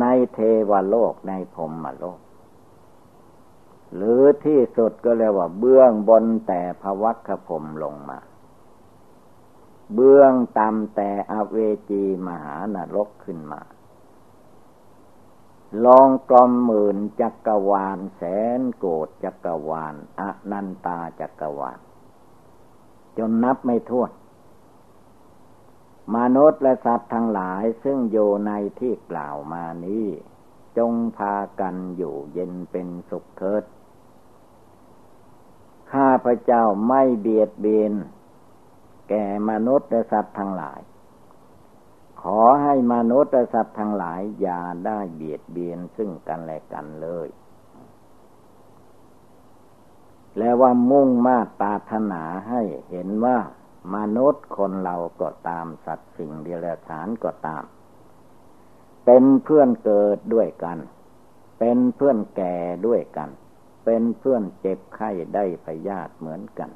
[0.00, 0.38] ในเท
[0.70, 2.20] วโลกในพรมโลก
[3.94, 8.18] หรือที่สุดก็เรียกว่า เบื้องบนแต่ภวัคพรมลงมา
[9.94, 11.56] เบื้องต่ำแต่อเว
[11.90, 13.62] จีมหานรกขึ้นมา
[15.84, 18.22] ลองกลมหมื่นจักรวาล แส
[18.58, 21.78] นโกดจักรวาลอนันตาจักรวาล
[23.18, 24.10] จนนับไม่ถ้วน
[26.16, 30.06] มนุษย์และสัตว์ทั้งหลายซึ่งอยู่ในที่กล่าวมานี้
[30.78, 33.64] จงพากันอยู่เย็นเป็นสุขเถิด
[35.92, 37.92] ข้าพระเจ้าไม่เบียดเบียน
[39.08, 40.80] แก่มนุษย์และสัตว์ทั้งหลาย
[42.22, 47.28] ขอให้มนุษย์และสัตว์ทั้งหลายอย่าได้เบียดเบียนซึ่งกันและกันเลย
[50.38, 53.38] และว่ามุ่งมาตาถนาให้เห็นว่า
[53.94, 57.64] มนุษย์คนเราก็ตามสัตว์สิ่งเดรัจฉานก็ตาม
[59.04, 60.78] เป็นเพื่อนเกิดด้วยกัน
[61.58, 62.56] เป็นเพื่อนแก่
[62.86, 63.30] ด้วยกัน
[63.84, 66.70] เป็นเพื่อนเจ็บไข้ได้พยาธิเหมือนกัน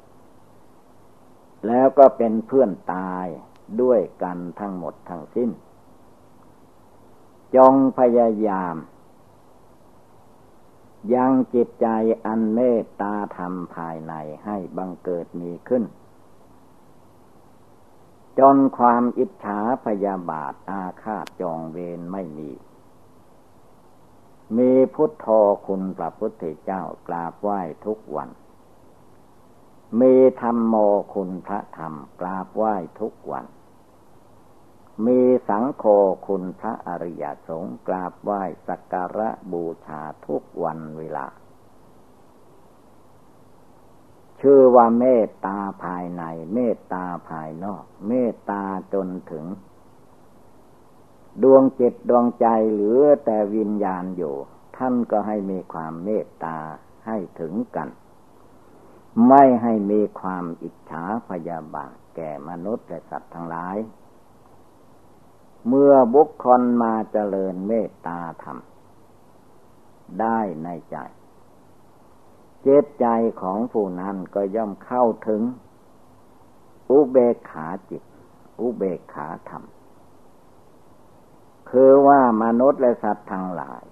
[1.67, 3.27] แล้วก็เป็นเพื่อนตาย
[3.81, 5.49] ด้วยกันทั้งหมดทั้งสิ้น
[7.55, 8.75] จงพยายาม
[11.13, 11.87] ยังจิตใจ
[12.25, 14.13] อันเมตตาธรรมภายใน
[14.45, 15.83] ให้บังเกิดมีขึ้น
[18.39, 22.51] จนความอิจฉาพยาบาทอาฆาตจองเวรไม่มี
[24.57, 25.27] มีพุทโธ
[25.67, 28.29] คุณพระพุทธเจ้ากราบไหว้ทุกวัน
[29.99, 30.75] มีธรรมโม
[31.13, 33.45] คุณพระธรรมกราบไหว้ทุกวัน
[35.05, 35.19] มี
[35.49, 35.83] สังโฆ
[36.27, 41.25] คุณพระอริยสงฆ์กราบไหว้สักการะบูชาทุกวันเวลา
[44.41, 46.23] ชื่อว่าเมตตาภายใน
[46.53, 48.63] เมตตาภายนอก เมตตา
[48.93, 49.45] จนถึง
[51.43, 54.35] ดวงจิตดวงใจเหลือแต่วิญญาณอยู่
[54.77, 56.57] ท่านก็ให้มีความเมตตา
[57.07, 57.89] ให้ถึงกัน
[59.27, 63.77] ไม่ให้มีความอิจฉาพยาบาทแก่มนุษย์และสัตว์ทั้งหลาย
[65.67, 68.57] เมื่อบุคคลมาเจริญเมตตาธรรม
[70.21, 70.97] ได้ในใจ
[72.63, 73.05] เจตใจ
[73.41, 75.41] ของผู้นั้นก็ย่อมเข้าถึง
[76.89, 78.03] อุเบกขาจิต
[78.59, 79.63] อุเบกขาธรรม
[81.69, 83.83] คือว่ามนุษย์และสัตว์ทั้งหลาย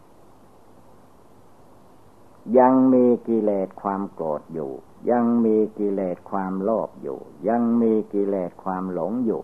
[2.57, 4.72] ยังมีกิเลสความโกรธอยู่
[5.11, 9.41] ยังมีกิเลสความโลภอยู่ ยังมีกิเลสความหลงอยู่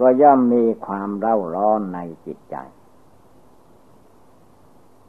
[0.00, 2.56] ก็ย่อมมีความเร่าร้อนในจิตใจ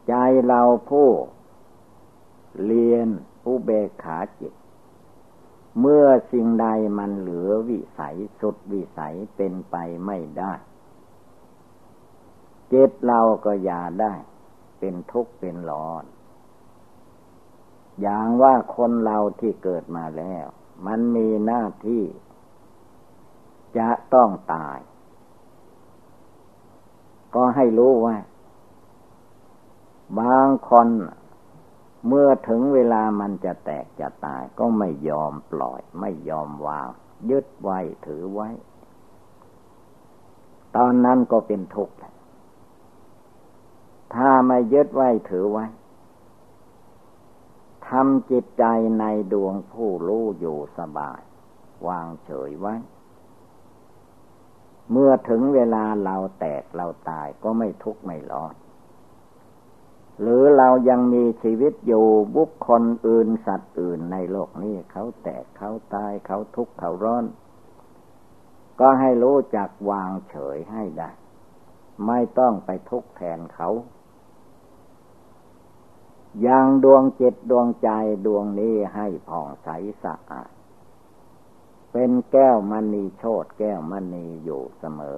[0.08, 0.14] ใจ
[0.48, 1.10] เราผู้
[2.66, 3.08] เรียน
[3.44, 4.54] ผู้เบกขาจิต
[5.80, 6.68] เมื่อสิ่งใด
[7.00, 9.76] มันเหลือวิสัยสุดวิสัยเป็นไป
[10.06, 10.54] ไม่ได้
[12.74, 14.14] จิตเราก็อย่าได้
[14.80, 16.04] เป็นทุกข์เป็นร้อน
[18.02, 20.46] อย่างว่าคนเราที่เกิดมาแล้ว
[20.88, 22.04] มันมีหน้าที่
[23.78, 24.80] จะต้องตาย
[27.36, 28.16] ก็ให้รู้ว่า
[30.20, 30.88] บางคน
[32.08, 36.88] เมื่อถึงเวลามันจะแตกจะตายก็ไม่ยอมปล่อย ไม่ยอมวาง
[37.30, 38.50] ยึดไว้ถือไว้
[40.76, 41.96] ตอนนั้นก็เป็นทุกข์
[44.16, 45.66] ถ้าไม่ยึดไว้ถือไว้
[47.88, 48.64] ทำจิตใจ
[49.00, 51.22] ในดวงผู้รู้อยู่สบาย
[51.88, 52.76] วางเฉยไว้
[54.92, 58.54] เมื่อถึงเวลาเราแตกเราตายก็ไม่ทุกข์ไม่ร้อน
[60.26, 62.06] หรือเรายังมีชีวิตอยู่
[62.36, 67.26] บุคคลอื่นสัตว์อื่นในโลกนี้เขาแตกเขาตายเขาทุกข์เขาร้อน
[68.80, 71.10] ก็ให้รู้จักวางเฉยให้ได้
[72.08, 73.70] ไม่ต้องไปทุกข์แทนเขา
[76.42, 77.90] อยังดวงจิตดวงใจ
[78.26, 79.70] ดวงนี้ให้ผ่องใส
[80.04, 80.52] สะอาด
[81.92, 85.18] เป็นแก้วมณีโชดแก้วมณีอยู่เสมอ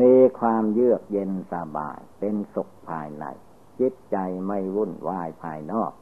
[0.00, 3.24] มีความเยือกเย็นสบายเป็นสุข ภายใน
[3.80, 4.16] จิตใจ
[4.46, 5.92] ไม่วุ่นวายภายนอก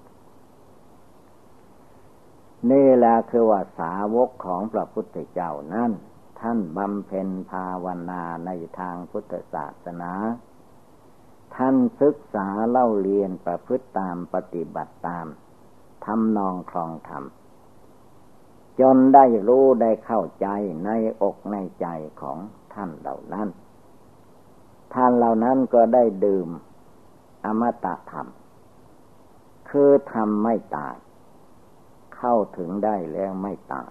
[2.70, 5.91] นี่แหละคือว่าสาวกของพระพุทธเจ้านั้น
[6.41, 10.12] ท่านบำเพ็ญภาวนาในทางพุทธศาสนา
[11.57, 15.26] ท่านศึกษาเล่าเรียนประพฤติตามปฏิบัติตาม
[16.05, 17.24] ทำนองคลองธรรม
[18.80, 20.47] จนได้รู้ได้เข้าใจ
[20.85, 20.91] ใน
[21.22, 21.87] อกในใจ
[22.20, 22.39] ของ
[22.74, 23.49] ท่านเหล่านั้น
[24.95, 26.49] ท่านเหล่านั้นก็ได้ดื่ม
[27.45, 28.28] อมตะธรรม
[29.68, 30.97] คือทำไม่ตาย
[32.16, 33.90] เข้าถึงได้แล้วไม่ตาย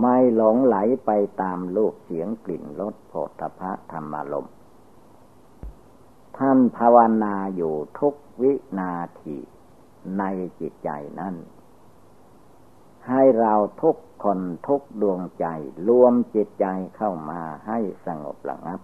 [0.00, 1.10] ไม่หลงไหลไป
[1.42, 4.54] ตามโลกเสียงกลิ่นรสโผฏฐะธรรมารมณ์
[6.38, 9.36] ท่านภาวนาอยู่ทุกวินาที
[10.18, 10.22] ใน
[10.60, 11.34] จิตใจนั้น
[13.08, 15.46] ให้เราทุกคนทุกดวงใจ
[15.88, 16.66] รวมจิตใจ
[16.96, 18.80] เข้ามาให้สงบระงับ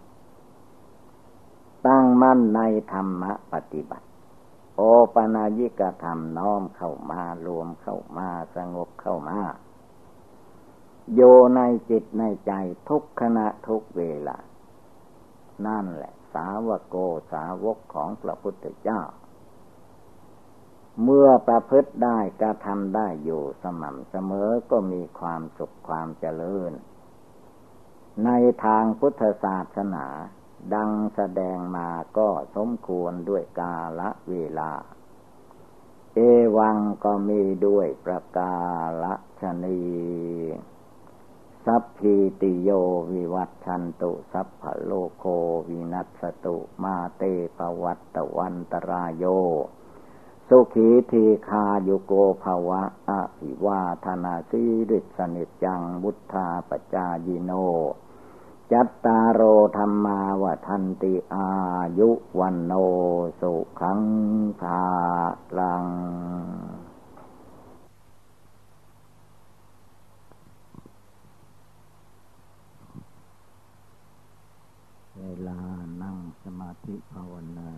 [1.87, 2.61] ตั้งมั่นใน
[2.93, 3.23] ธรรม
[3.53, 4.07] ปฏิบัติ
[4.77, 4.81] โอ
[5.15, 9.41] ปนายิกธรรมน้อมเข้ามารวมเข้ามาสงบเข้ามา
[11.15, 11.21] โย
[11.57, 11.61] ใน
[11.91, 12.53] จิตในใจ
[12.89, 14.39] ทุกขณะทุกเวลา
[15.67, 16.97] นั่นแหละ สาวโก
[17.33, 19.03] สาวกของพระพุทธเจ้า
[21.03, 26.73] เมื่อประพฤติได้กระทำได้อยู่สม่ำเสมอก็มีความสุขความเจริญ
[28.25, 28.31] ใน
[28.65, 30.07] ทางพุทธศาสนา
[30.75, 31.89] ดังแสดงมา
[32.19, 34.73] ก็สมควรด้วยกาละเวลา
[36.15, 36.19] เอ
[36.57, 38.55] วังก็มีด้วยประกา
[39.03, 39.81] ละชนี
[41.67, 42.71] สัพพีติโย
[43.13, 45.25] วิวัตชันตุสัพพโลโค
[45.69, 47.23] วินัสตุมาเต
[47.59, 49.25] ปวัตตวันตรายโย
[50.49, 57.53] สุขีทีคาโยโกภวะอะิวาธนาสีริสนิจังบุทธาปจายิโน
[58.75, 59.43] จัตตารโอ
[59.77, 61.49] ธรรมาวทันติอา
[61.99, 62.73] ยุวันโน
[63.41, 64.01] สุขัง
[64.61, 64.83] ภา
[65.59, 65.87] ลัง
[75.19, 75.61] เวลา
[76.03, 77.69] นั่งสมาธิภาวนา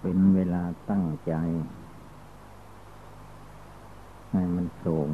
[0.00, 1.32] เป็นเวลาตั้งใจ
[4.30, 5.08] ให้มันสูง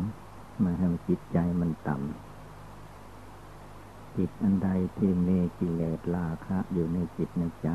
[0.60, 2.33] ไม่ให้จิตใจมันต่ำ
[4.16, 7.68] จิตอันใดที่มีกิเลสราคะอยู่ในจิตในใจ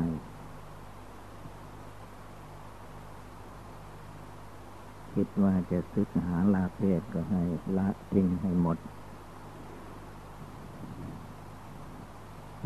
[5.14, 7.42] คิดว่าจะซึกหาลาเพศก็ให้
[7.76, 8.78] ละทิ้งให้หมด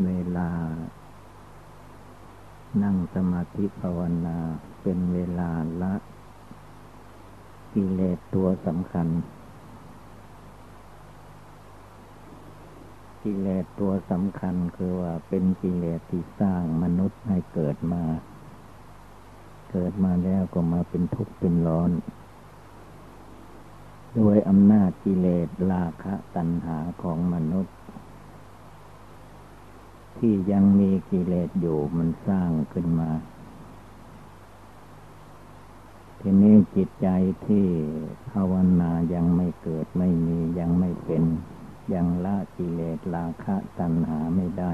[0.05, 0.49] เวลา
[2.83, 4.37] นั่งสมาธิภาวนา
[4.81, 5.51] เป็นเวลา
[5.81, 5.93] ละ
[7.73, 9.07] กิเลสตัวสำคัญ
[13.25, 18.03] กิเลสตัวสำคัญคือว่าเป็นกิเลสที่สร้างมนุษย์ให้เกิดมา
[19.71, 21.91] เกิดมาแล้วก็มาเป็นทุกข์เป็นร้อน
[24.19, 27.75] ด้วยอำนาจกิเลสราคะตัณหาของมนุษย์
[30.17, 33.11] ที่ยังมีกิเลสอยู่มันสร้างขึ้นมา
[36.19, 37.07] ทีนี้จิตใจ
[37.45, 37.65] ที่
[38.31, 41.23] ภาวนายังไม่เกิดไม่มียังไม่เป็น
[41.93, 44.73] ยังละกิเลสราคะตัณหาไม่ได้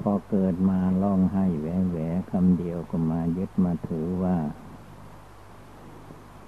[0.00, 1.96] พอเกิดมาล่องให้แหวแหว
[2.30, 4.36] คำเดียวก็มายึดมาถือว่า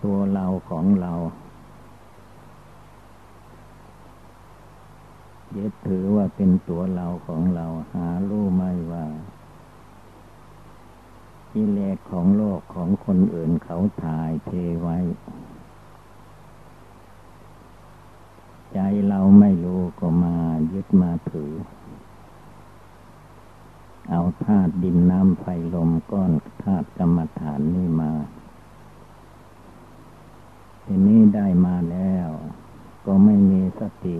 [0.05, 1.12] ตัวเราของเรา
[5.57, 9.07] ยึดถือว่าเป็นตัวเราของเราหารู้ไม่ว่า
[11.96, 14.51] สของโลกของคนอื่นเขาถ่ายเท
[14.82, 14.98] ไว้
[18.72, 20.36] ใจเราไม่รู้ก็มา
[20.72, 21.52] ยึดมาถือ
[24.10, 28.12] เอาธาตุดินน้ำไฟลมก้อนธาตุกรรมฐานนี่มา
[30.84, 32.28] ทีนี้ได้มาแล้ว
[33.06, 34.18] ก็ไม่มีสติ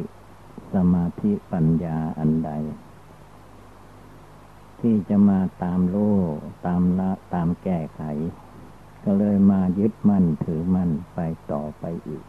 [0.75, 2.51] สมาธิปัญญาอันใด
[4.81, 5.97] ที่จะมาตามโล
[6.67, 8.03] ตามละตามแก้ไข
[9.05, 11.19] ก็เลยมายึดมั่นถือมั่นไป
[11.53, 12.25] ต่อไปอีก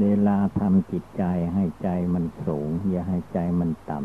[0.00, 1.24] เวลาทำจิตใจ
[1.54, 4.00] ให้ใจมันสูง อย่าให้ใจมันต่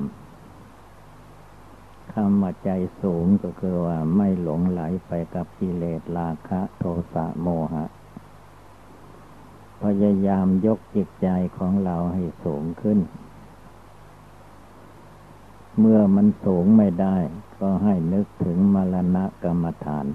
[1.23, 2.71] ำคำว่าใจ
[3.01, 6.83] สูงก็คือว่าไม่หลงไหลไปกับกิเลสราคะโท
[7.13, 7.85] สะโมหะ
[9.83, 11.27] พยายามยกจิตใจ
[11.57, 12.99] ของเราให้สูงขึ้น
[15.79, 17.17] เมื่อมันสูงไม่ได้
[17.59, 20.05] ก็ให้นึกถึงมรณะกรรมฐาน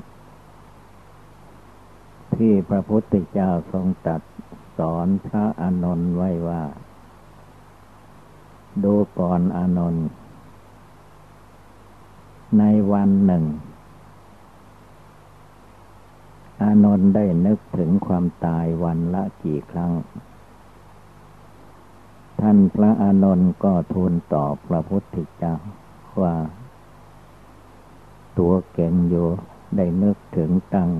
[2.36, 4.20] ที่พระพุทธเจ้าทรงตัด
[4.78, 6.62] สอนพระอานนท์ไว้ว่า
[8.84, 10.06] ดูก่อนอานนท์
[12.58, 13.44] ในวันหนึ่ง
[16.62, 19.92] อานนท์ได้นึกถึงความตายวันละกี่ครั้ง
[22.40, 25.54] ท่านพระอานนท์ก็ทูลตอบพระพุทธเจ้า
[26.22, 26.34] ว่า
[28.38, 29.28] ตัวเก่งอยู่
[29.76, 30.90] ได้นึกถึงตั้ง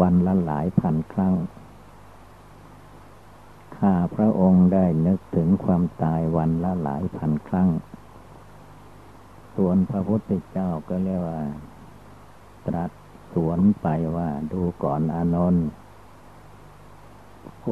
[0.00, 1.34] วันละหลายพันครั้ง
[3.78, 7.70] ข้าพระองค์ได้นึกถึงความตายวันละหลายพันครั้ง
[9.56, 11.42] ส่วนพระพุทธเจ้าก็เรียกว่า
[12.66, 12.90] ตรัส
[13.32, 15.66] สวนไปว่าดูก่อนอานนท์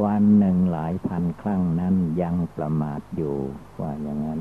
[0.02, 3.36] วันหนึ่งหลายพันครั้งนั้นยังประมาทอยู่
[3.80, 4.40] ว่าอย่างนั้น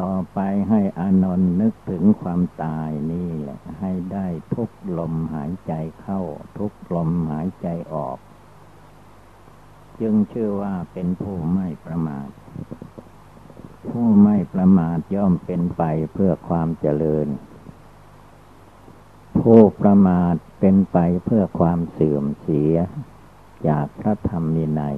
[0.00, 0.38] ต่อไป
[0.68, 6.20] ให้อานนท์นึกถึงความตายนี่แหละ ให้ได้ทุกลมหายใจเข้า
[6.58, 8.18] ทุกลมหายใจออก
[10.00, 12.28] จึงชื่อว่าเป็นผู้ไม่ประมาท
[13.90, 15.82] ผู้ไม่ประมาทย่อมเป็นไป
[16.12, 17.28] เพื่อความเจริญ
[19.40, 22.74] ผู้ประมาทเป็นไปเพื่อความเสื่อมเสีย
[23.68, 24.96] จากพระธรรมนินัย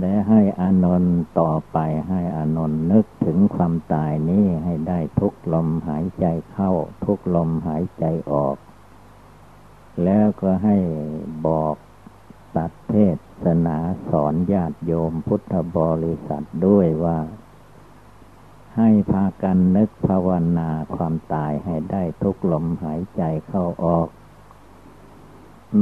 [0.00, 1.78] และให้อานนท์ต่อไป
[2.08, 6.70] ให้อานนท์นึกถึงความตายนี้ให้ได้ทุกลมหายใจเข้า
[7.04, 8.56] ทุกลมหายใจออก
[10.04, 10.76] แล้วก็ให้
[11.46, 11.76] บอก
[12.56, 12.94] ตัดเท
[13.44, 13.78] ศนา
[14.10, 17.18] สอนญาติโยมพุทธบริษัทด้วยว่า
[18.76, 20.28] ให้พากันนึกภาว
[20.58, 24.08] นาความตายให้ได้ทุกลมหายใจเข้าออก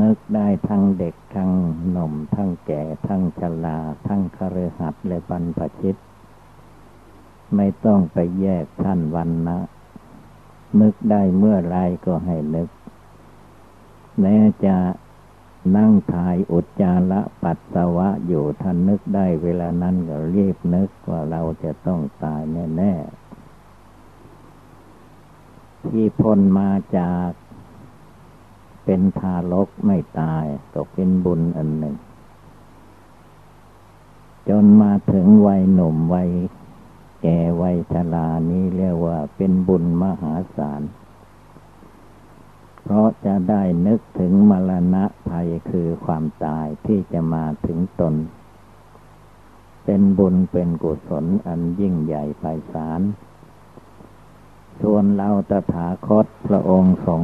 [0.01, 1.53] นึกได้ทั้งเด็กทั้ง
[1.91, 5.97] หนุ่มทั้งแก่ทั้งชราทั้งคฤหัสและบรรพชิต
[7.57, 9.59] ไม่ต้องไปแยกท่านวันนะ
[10.81, 12.69] นึกได้เมื่อไรก็ให้นึก
[14.21, 14.77] แม้จะ
[15.77, 22.43] นั่งถ่ายอุจจาระปัสสาวะอยู่ท่านนึกได้เวลานั้นก็รีบนึกว่าเราจะต้องตาย
[22.77, 22.95] แน่
[25.03, 27.29] ๆ ที่พ้นมาจาก
[28.85, 31.97] เป็นทารกไม่ตายก็เป็นบุญอันหนึ่ง
[34.49, 36.31] จนมาถึงวัยหนุ่มวัย
[37.23, 40.83] แก่วัยชรานี้เรียกว่าเป็นบุญมหาศาล
[42.83, 48.15] เพราะจะได้นึกถึงมรณะภัยคือความตายที่จะมาถึงตน
[49.85, 53.01] เป็นบุญเป็นกุศลอันยิ่งใหญ่ไพศาล
[54.81, 57.23] ชวนเราตถาคตพระองค์ทรง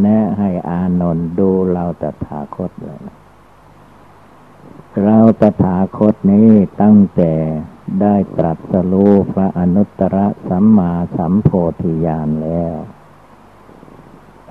[0.00, 3.00] แนะให้อานนท์ดูเราตถาคตเลย
[5.04, 6.50] เราตถาคตนี้
[6.82, 7.32] ตั้งแต่
[8.00, 10.16] ได้ตรัสรู้พระอนุตตร
[10.48, 11.50] สัมมาสัมโพ
[11.82, 12.74] ธิญาณแล้ว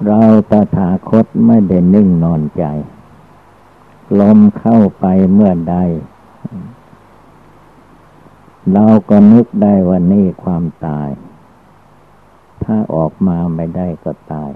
[0.08, 0.22] เรา
[0.52, 2.66] ตถาคตไม่ได้นิ่งนอนใจ
[4.20, 5.76] ลมเข้าไปเมื่อใด
[8.74, 11.10] เราก็นึกได้ว่านี่ความตาย
[12.64, 14.52] ถ้าออกมาไม่ได้ก็ตาย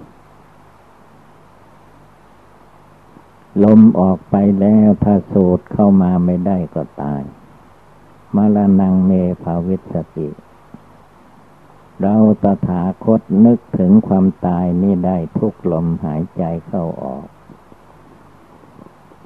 [3.63, 7.21] ลมออกไปแล้วถ้าสูดเข้ามาไม่ได้ก็ตาย
[8.35, 9.11] มาลานังเม
[9.43, 10.29] ภาวิสติ
[12.01, 17.25] เราตถาคตนึกถึงความตายนี่ได้ทุกลมหายใจเข้าออก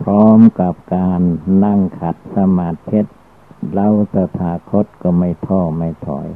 [0.01, 1.21] พร้อมกับการ
[1.65, 3.01] นั่งขัดสมาธิ
[3.73, 6.27] เราตถาคตก็ไม่ท้อไม่ถอย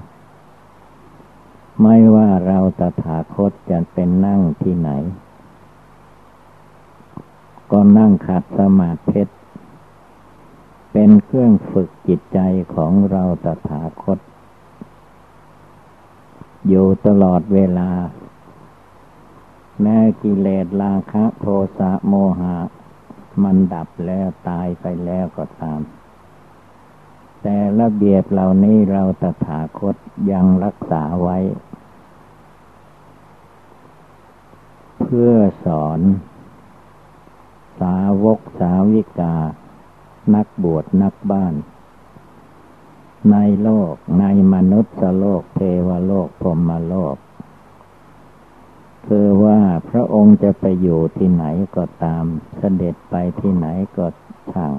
[1.81, 4.91] ไม่ว่าเราตถาคตจะเป็นนั่งที่ไหน
[7.71, 9.23] ก็นั่งขัดสมาธิ
[10.91, 12.39] เป็นเครื่องฝึกจิตใจ
[12.73, 14.19] ของเราตถาคต
[16.67, 17.91] อยู่ตลอดเวลา
[19.81, 21.45] แม้กิเลสราคะโท
[21.77, 22.57] สะโมหะ
[23.43, 25.81] มันดับแล้วตายไปแล้วก็ตาม
[27.41, 29.95] แต่ระเบียบเหล่านี้เราตถาคต
[30.31, 31.37] ยังรักษาไว้
[35.01, 35.33] เพื่อ
[35.65, 35.99] สอน
[37.79, 39.35] สาวกสาวิกา
[40.35, 41.53] นักบวชนักบ้าน
[43.31, 47.15] ในโลกในมนุษย์โลกเทวโลกพรมโลก
[49.07, 49.59] คือว่า
[49.89, 52.25] พระองค์จะไปอยู่ที่ไหนก็ตาม
[52.57, 53.67] เสด็จไปที่ไหน
[53.97, 54.05] ก็
[54.53, 54.73] ช่าง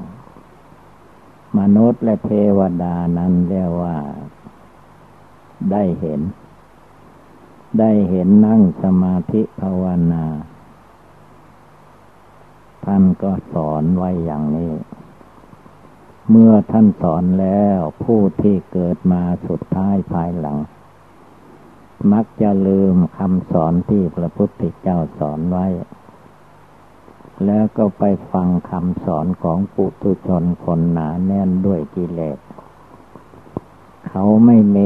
[1.59, 3.97] มนุษย์และเทวดานั้นเรียกว่า
[5.71, 6.21] ได้เห็น
[7.79, 10.25] ได้เห็นนั่งสมาธิภาวนา
[12.91, 14.73] ท่านก็สอนไว้อย่างนี้
[16.31, 20.59] เมื่อท่านสอนแล้วผู้ที่เกิดมาสุดท้ายภายหลัง
[22.13, 25.67] มักจะลืมคำสอนที่พระพุทธเจ้าสอนไว้
[27.45, 32.39] แล้วก็ไปฟังคำสอนของปุถุชนคนหนาแน่นด้วยกิเลส
[34.09, 34.79] เขาไม่เม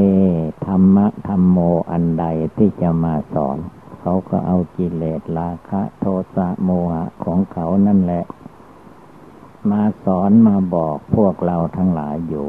[0.66, 1.58] ธรรมะธรรมโม
[1.90, 2.24] อันใด
[2.56, 8.24] ที่จะมาสอนเขาก็เอากิเลสราคะโทสะโมหะของเขานั่นแหละ
[9.70, 12.48] มาสอนมาบอกพวกเราทั้งหลายอยู่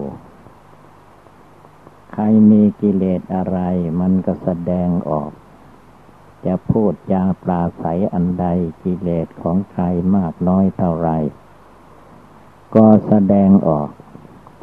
[2.14, 3.60] ใครมีกิเลสอะไร
[4.00, 5.32] มันก็แสดงออก
[6.46, 8.46] จะพูดจาปราศัยอันใด
[8.84, 9.84] กิเลสของใคร
[10.16, 11.10] มากน้อยเท่าไร
[12.76, 13.90] ก็แสดงออก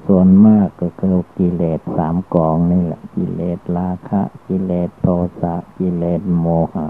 [0.07, 5.09] ส่วนมากก็คือกิเลสสามกองนี่แหละ กิเลสราคะ กิเลสโท
[5.41, 6.87] สะกิเลสโมหะ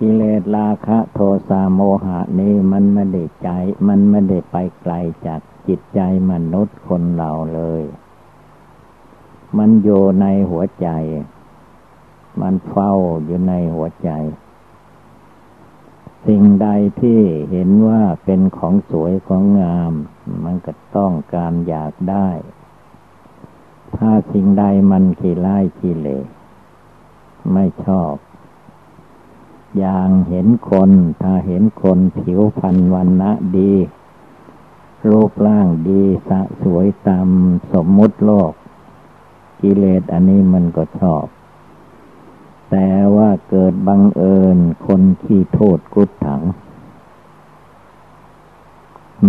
[0.00, 3.48] กิเลสราคะโทสะโมหะนี้มันไม่ได้ใจ
[3.88, 4.94] มันไม่ได้ไปไกล
[5.26, 6.00] จากจิตใจ
[6.30, 7.82] มนุษย์คนเราเลย
[9.58, 10.88] มันอยู่ในหัวใจ
[12.40, 12.92] มันเฝ้า
[13.24, 14.10] อยู่ในหัวใจ
[16.26, 16.68] สิ่งใด
[17.00, 17.20] ที่
[17.50, 19.92] เห็นว่าเป็นของสวยของงาม
[20.44, 22.28] มันก็ต้องการอยากได้
[23.96, 26.24] ถ้าสิ่งใดมันขี้ไล่ขี้เละ
[27.52, 28.14] ไม่ชอบ
[29.78, 30.90] อย่างเห็นคน
[31.22, 33.74] ถ้าเห็นคนผิวพรรณวันณะดี
[35.08, 37.28] รูปร่างดีสะสวยตาม
[37.72, 38.52] สมมุติโลก
[39.60, 41.26] กิเลสอันนี้มันก็ชอบ
[42.70, 46.42] แต่ว่าเกิดบังเอิญคนขี้โทษกุดถัง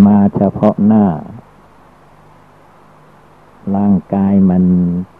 [0.06, 1.06] มาเฉพาะหน้า
[3.76, 4.64] ร่างกายมัน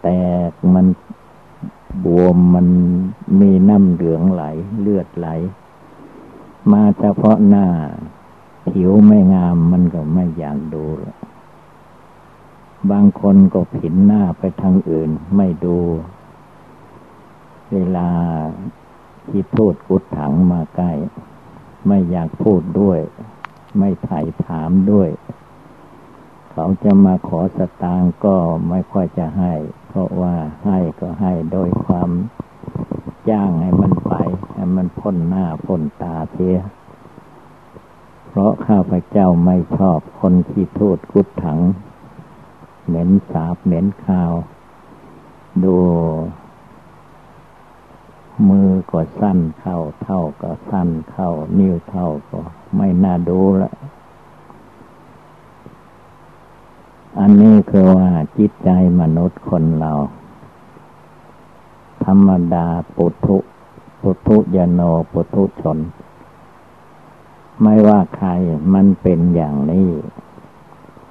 [0.02, 0.08] แต
[0.48, 0.86] กมัน
[2.04, 2.68] บวมมัน
[3.40, 4.42] มีน้ำเหลืองไหล
[4.80, 5.28] เลือดไหล
[6.72, 7.66] มาเฉพาะหน้า
[8.68, 10.84] ผิวไม่งามมันก็ไม่อยากดู
[12.90, 15.78] บางคนก็ผินหน้าไปทางอื่นไม่ดู
[17.72, 18.10] เวลา
[19.28, 20.92] ที่พูดกุดถังมาใกล้
[21.86, 23.00] ไม่อยากพูดด้วย
[23.78, 25.10] ไม่ถ่ายถามด้วย
[26.52, 28.36] เขาจะมาขอสตางก็
[28.68, 29.52] ไม่ค่อยจะให้
[29.88, 32.10] เพราะว่าให้ก็ให้โดยความ
[33.30, 34.14] จ้างให้มันไป
[34.52, 36.58] ให้มันพ้นหน้าพ้นตาเสีย
[38.28, 41.60] เพราะข้าพเจ้าไม่ชอบคนที่ทูดกุดถัง
[42.86, 44.32] เหม็นสาบเหม็นข้าว
[45.64, 45.76] ดู
[48.48, 52.40] มือก็สั้นเข้า เท่าก็สั้นเข้า นิ้วเท่าก็
[52.76, 53.72] ไม่น่าดูละ
[57.20, 58.08] อันนี้คือว่า
[58.38, 58.70] จิตใจ
[59.00, 59.92] มนุษย์คนเรา
[62.04, 62.66] ธรรมดา
[62.96, 63.38] ปุถุ
[64.00, 64.80] ปุถุยโน
[65.12, 65.78] ปุถุชน
[67.62, 68.28] ไม่ว่าใคร
[68.74, 69.88] มันเป็นอย่างนี้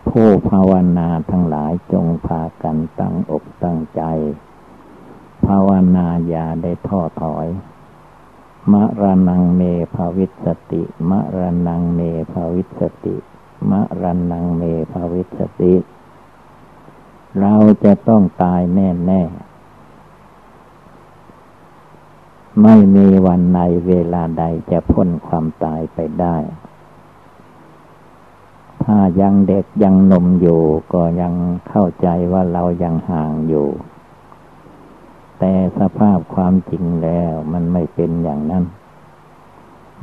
[0.09, 4.01] ผู้ภาวนาทั้งหลายจงพากันตั้งอกตั้งใจ
[5.47, 7.47] ภาวนาอย่าได้ท้อถอย
[8.71, 9.61] มะระณังเม
[9.95, 11.99] ภะวิสสะติ มะระณังเม
[12.31, 13.15] ภะวิสสะติ
[13.71, 15.75] มะระณังเมภะวิสสะติ
[17.39, 19.21] เราจะต้องตายแน่แน่
[22.61, 26.37] ไม่มีวันในเวลาใดจะพ้นความตายไปได้
[28.83, 30.61] ถ้ายังเด็กยังหนุ่มอยู่
[30.93, 31.33] ก็ยัง
[31.69, 33.67] เข้าใจว่าเรายังห่างอยู่
[35.39, 38.65] แต่สภาพความจริงแล้วมันไม่เป็นอย่างนั้น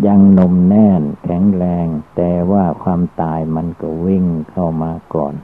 [0.06, 5.34] ยังนมแน่นแข็งแรง แต่ว่าความตายมันก็วิ่งเข้ามาก่อน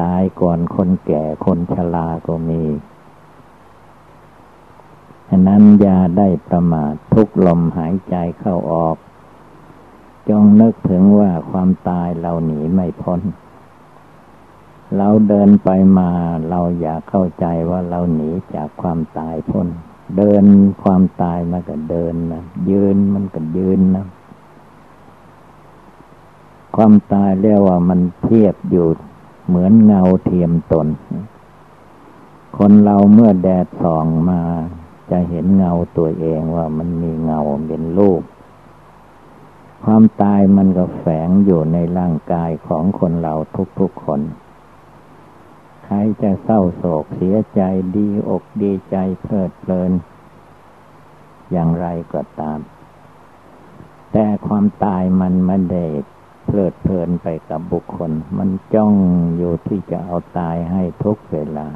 [0.00, 2.62] ตายก่อนคนแก่คนชราก็มี
[5.28, 8.96] ฉะนั้นอย่าได้ประมาททุกลมหายใจเข้าออก
[10.28, 13.20] จงนึกถึงว่าความตายเราหนีไม่พ้น
[14.96, 16.10] เราเดินไปมา
[16.50, 19.68] เราอยากเข้าใจว่าเราหนีจากความตายพ้น
[20.16, 20.44] เดิน
[20.82, 24.06] ความตายมันก็เดินนะยืนมันก็ยืนนะ
[26.76, 28.86] ความตายเรียกว่ามันเทียบอยู่
[29.46, 30.86] เหมือนเงาเทียมตน
[32.56, 34.40] คนเราเมื่อแดดส่องมา
[35.10, 38.22] จะเห็นเงาตัวเองว่ามันมีเงาเป็นรูป
[39.84, 43.34] ความตายมันก็แฝงอยู่ในร่างกายของคนเรา
[43.80, 44.20] ทุกๆคน
[45.90, 47.62] ใครจะเศร้าโศกเสียใจ
[47.96, 49.92] ดีอกดีใจเพลิดเพลิน
[51.50, 52.58] อย่างไรก็ตาม
[54.12, 55.84] แต่ความตายมันม่ได้
[56.46, 58.94] เพลิดเพลินไปกับบุคคล มันจ้อง
[59.36, 61.68] อยู่ที่จะเอาตายให้ทุกเวลา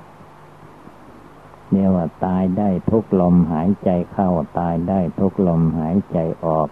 [1.70, 6.68] เนี่ยว่าตายได้ทุกลมหายใจเข้าตายได้ทุกลมหายใจออก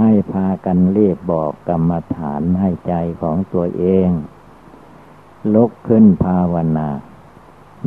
[0.00, 4.08] ให้พากันเรียบบอกกรรมฐานให้ใจของตัวเอง
[5.52, 6.88] ลุกขึ้นภาวนา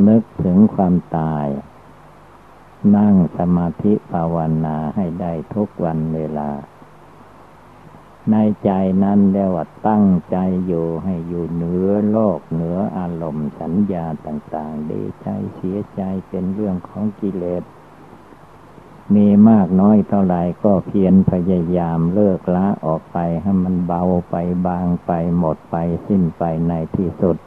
[0.08, 1.48] นึกถึงความตาย
[2.96, 6.50] นั่งสมาธิภาวนาให้ได้ทุกวันเวลา
[8.32, 8.72] ในใจ
[9.04, 10.38] นั้นเรียกว่าตั้งใจ
[10.68, 17.64] อยู่ให้อยู่เหนือโลกเหนืออารมณ์สัญญาต่าง ๆ ดีใจเสียใจเป็นเรื่องของกิเลส
[19.16, 24.36] มีมากน้อยเท่าไหร่ก็เพียรพยายามเลิกละออกไปให้มันเบาไป
[24.68, 25.76] บางไปหมดไป
[26.08, 27.38] สิ้นไปในที่สุด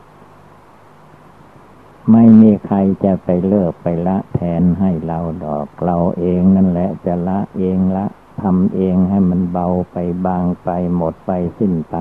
[2.13, 8.07] ไม่มีใครจะไปเลิกไปละแทนให้เราดอก เราเองนั่นแหละจะละเองละ
[8.43, 9.97] ทำเองให้มันเบาไป
[10.27, 11.97] บางไปหมดไปสิ้นไป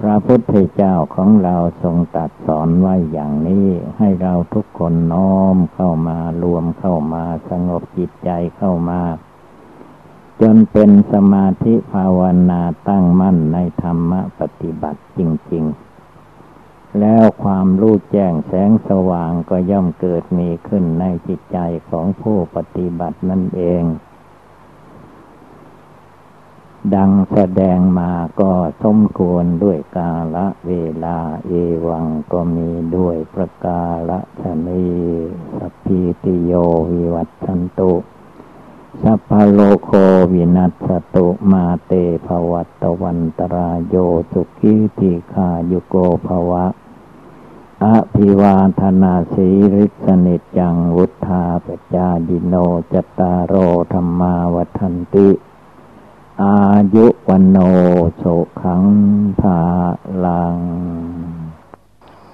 [0.00, 3.66] พระพุทธเจ้าของเราทรงตัดสอนไว้อย่างนี้
[3.98, 9.00] ให้เราทุกคนน้อมเข้ามารวมเข้ามาสงบจิตใจเข้ามา
[10.40, 15.20] จนเป็นสมาธิภาวนาตั้งมั่นในธรรมปฏิบัติจ
[15.52, 15.85] ริง ๆ
[17.00, 23.84] แล้วความรู้แจ้งแสงสว่างก็ย่อมเกิดมีขึ้นในจิตใจของผู้ปฏิบัตินั่นเอง
[26.94, 30.72] ดังแสดงมาก็สมควรด้วยกาละเว
[31.04, 31.52] ลาเอ
[31.86, 34.86] วังก็มีด้วยประกาละชนี
[35.58, 36.52] สัพพิติโย
[36.92, 37.94] วิวัตชันตุ
[39.02, 39.90] สัพพโลโค
[40.32, 41.92] วินัสตุมาเต
[42.26, 43.96] ภวัตวันตรายโย
[44.32, 45.94] สุกิติคายุโก
[46.26, 46.66] ภวะ
[47.84, 52.54] อภิวาธนาสีริสนิจังวุธาปจาดิโน
[52.92, 53.54] จตารโอ
[53.92, 54.64] ธรรมาวั
[54.94, 55.28] นติ
[56.42, 56.58] อา
[56.94, 57.58] ยุวันโน
[58.16, 58.24] โส
[58.60, 58.84] ขัง
[59.40, 59.60] ภา
[60.24, 60.56] ลัง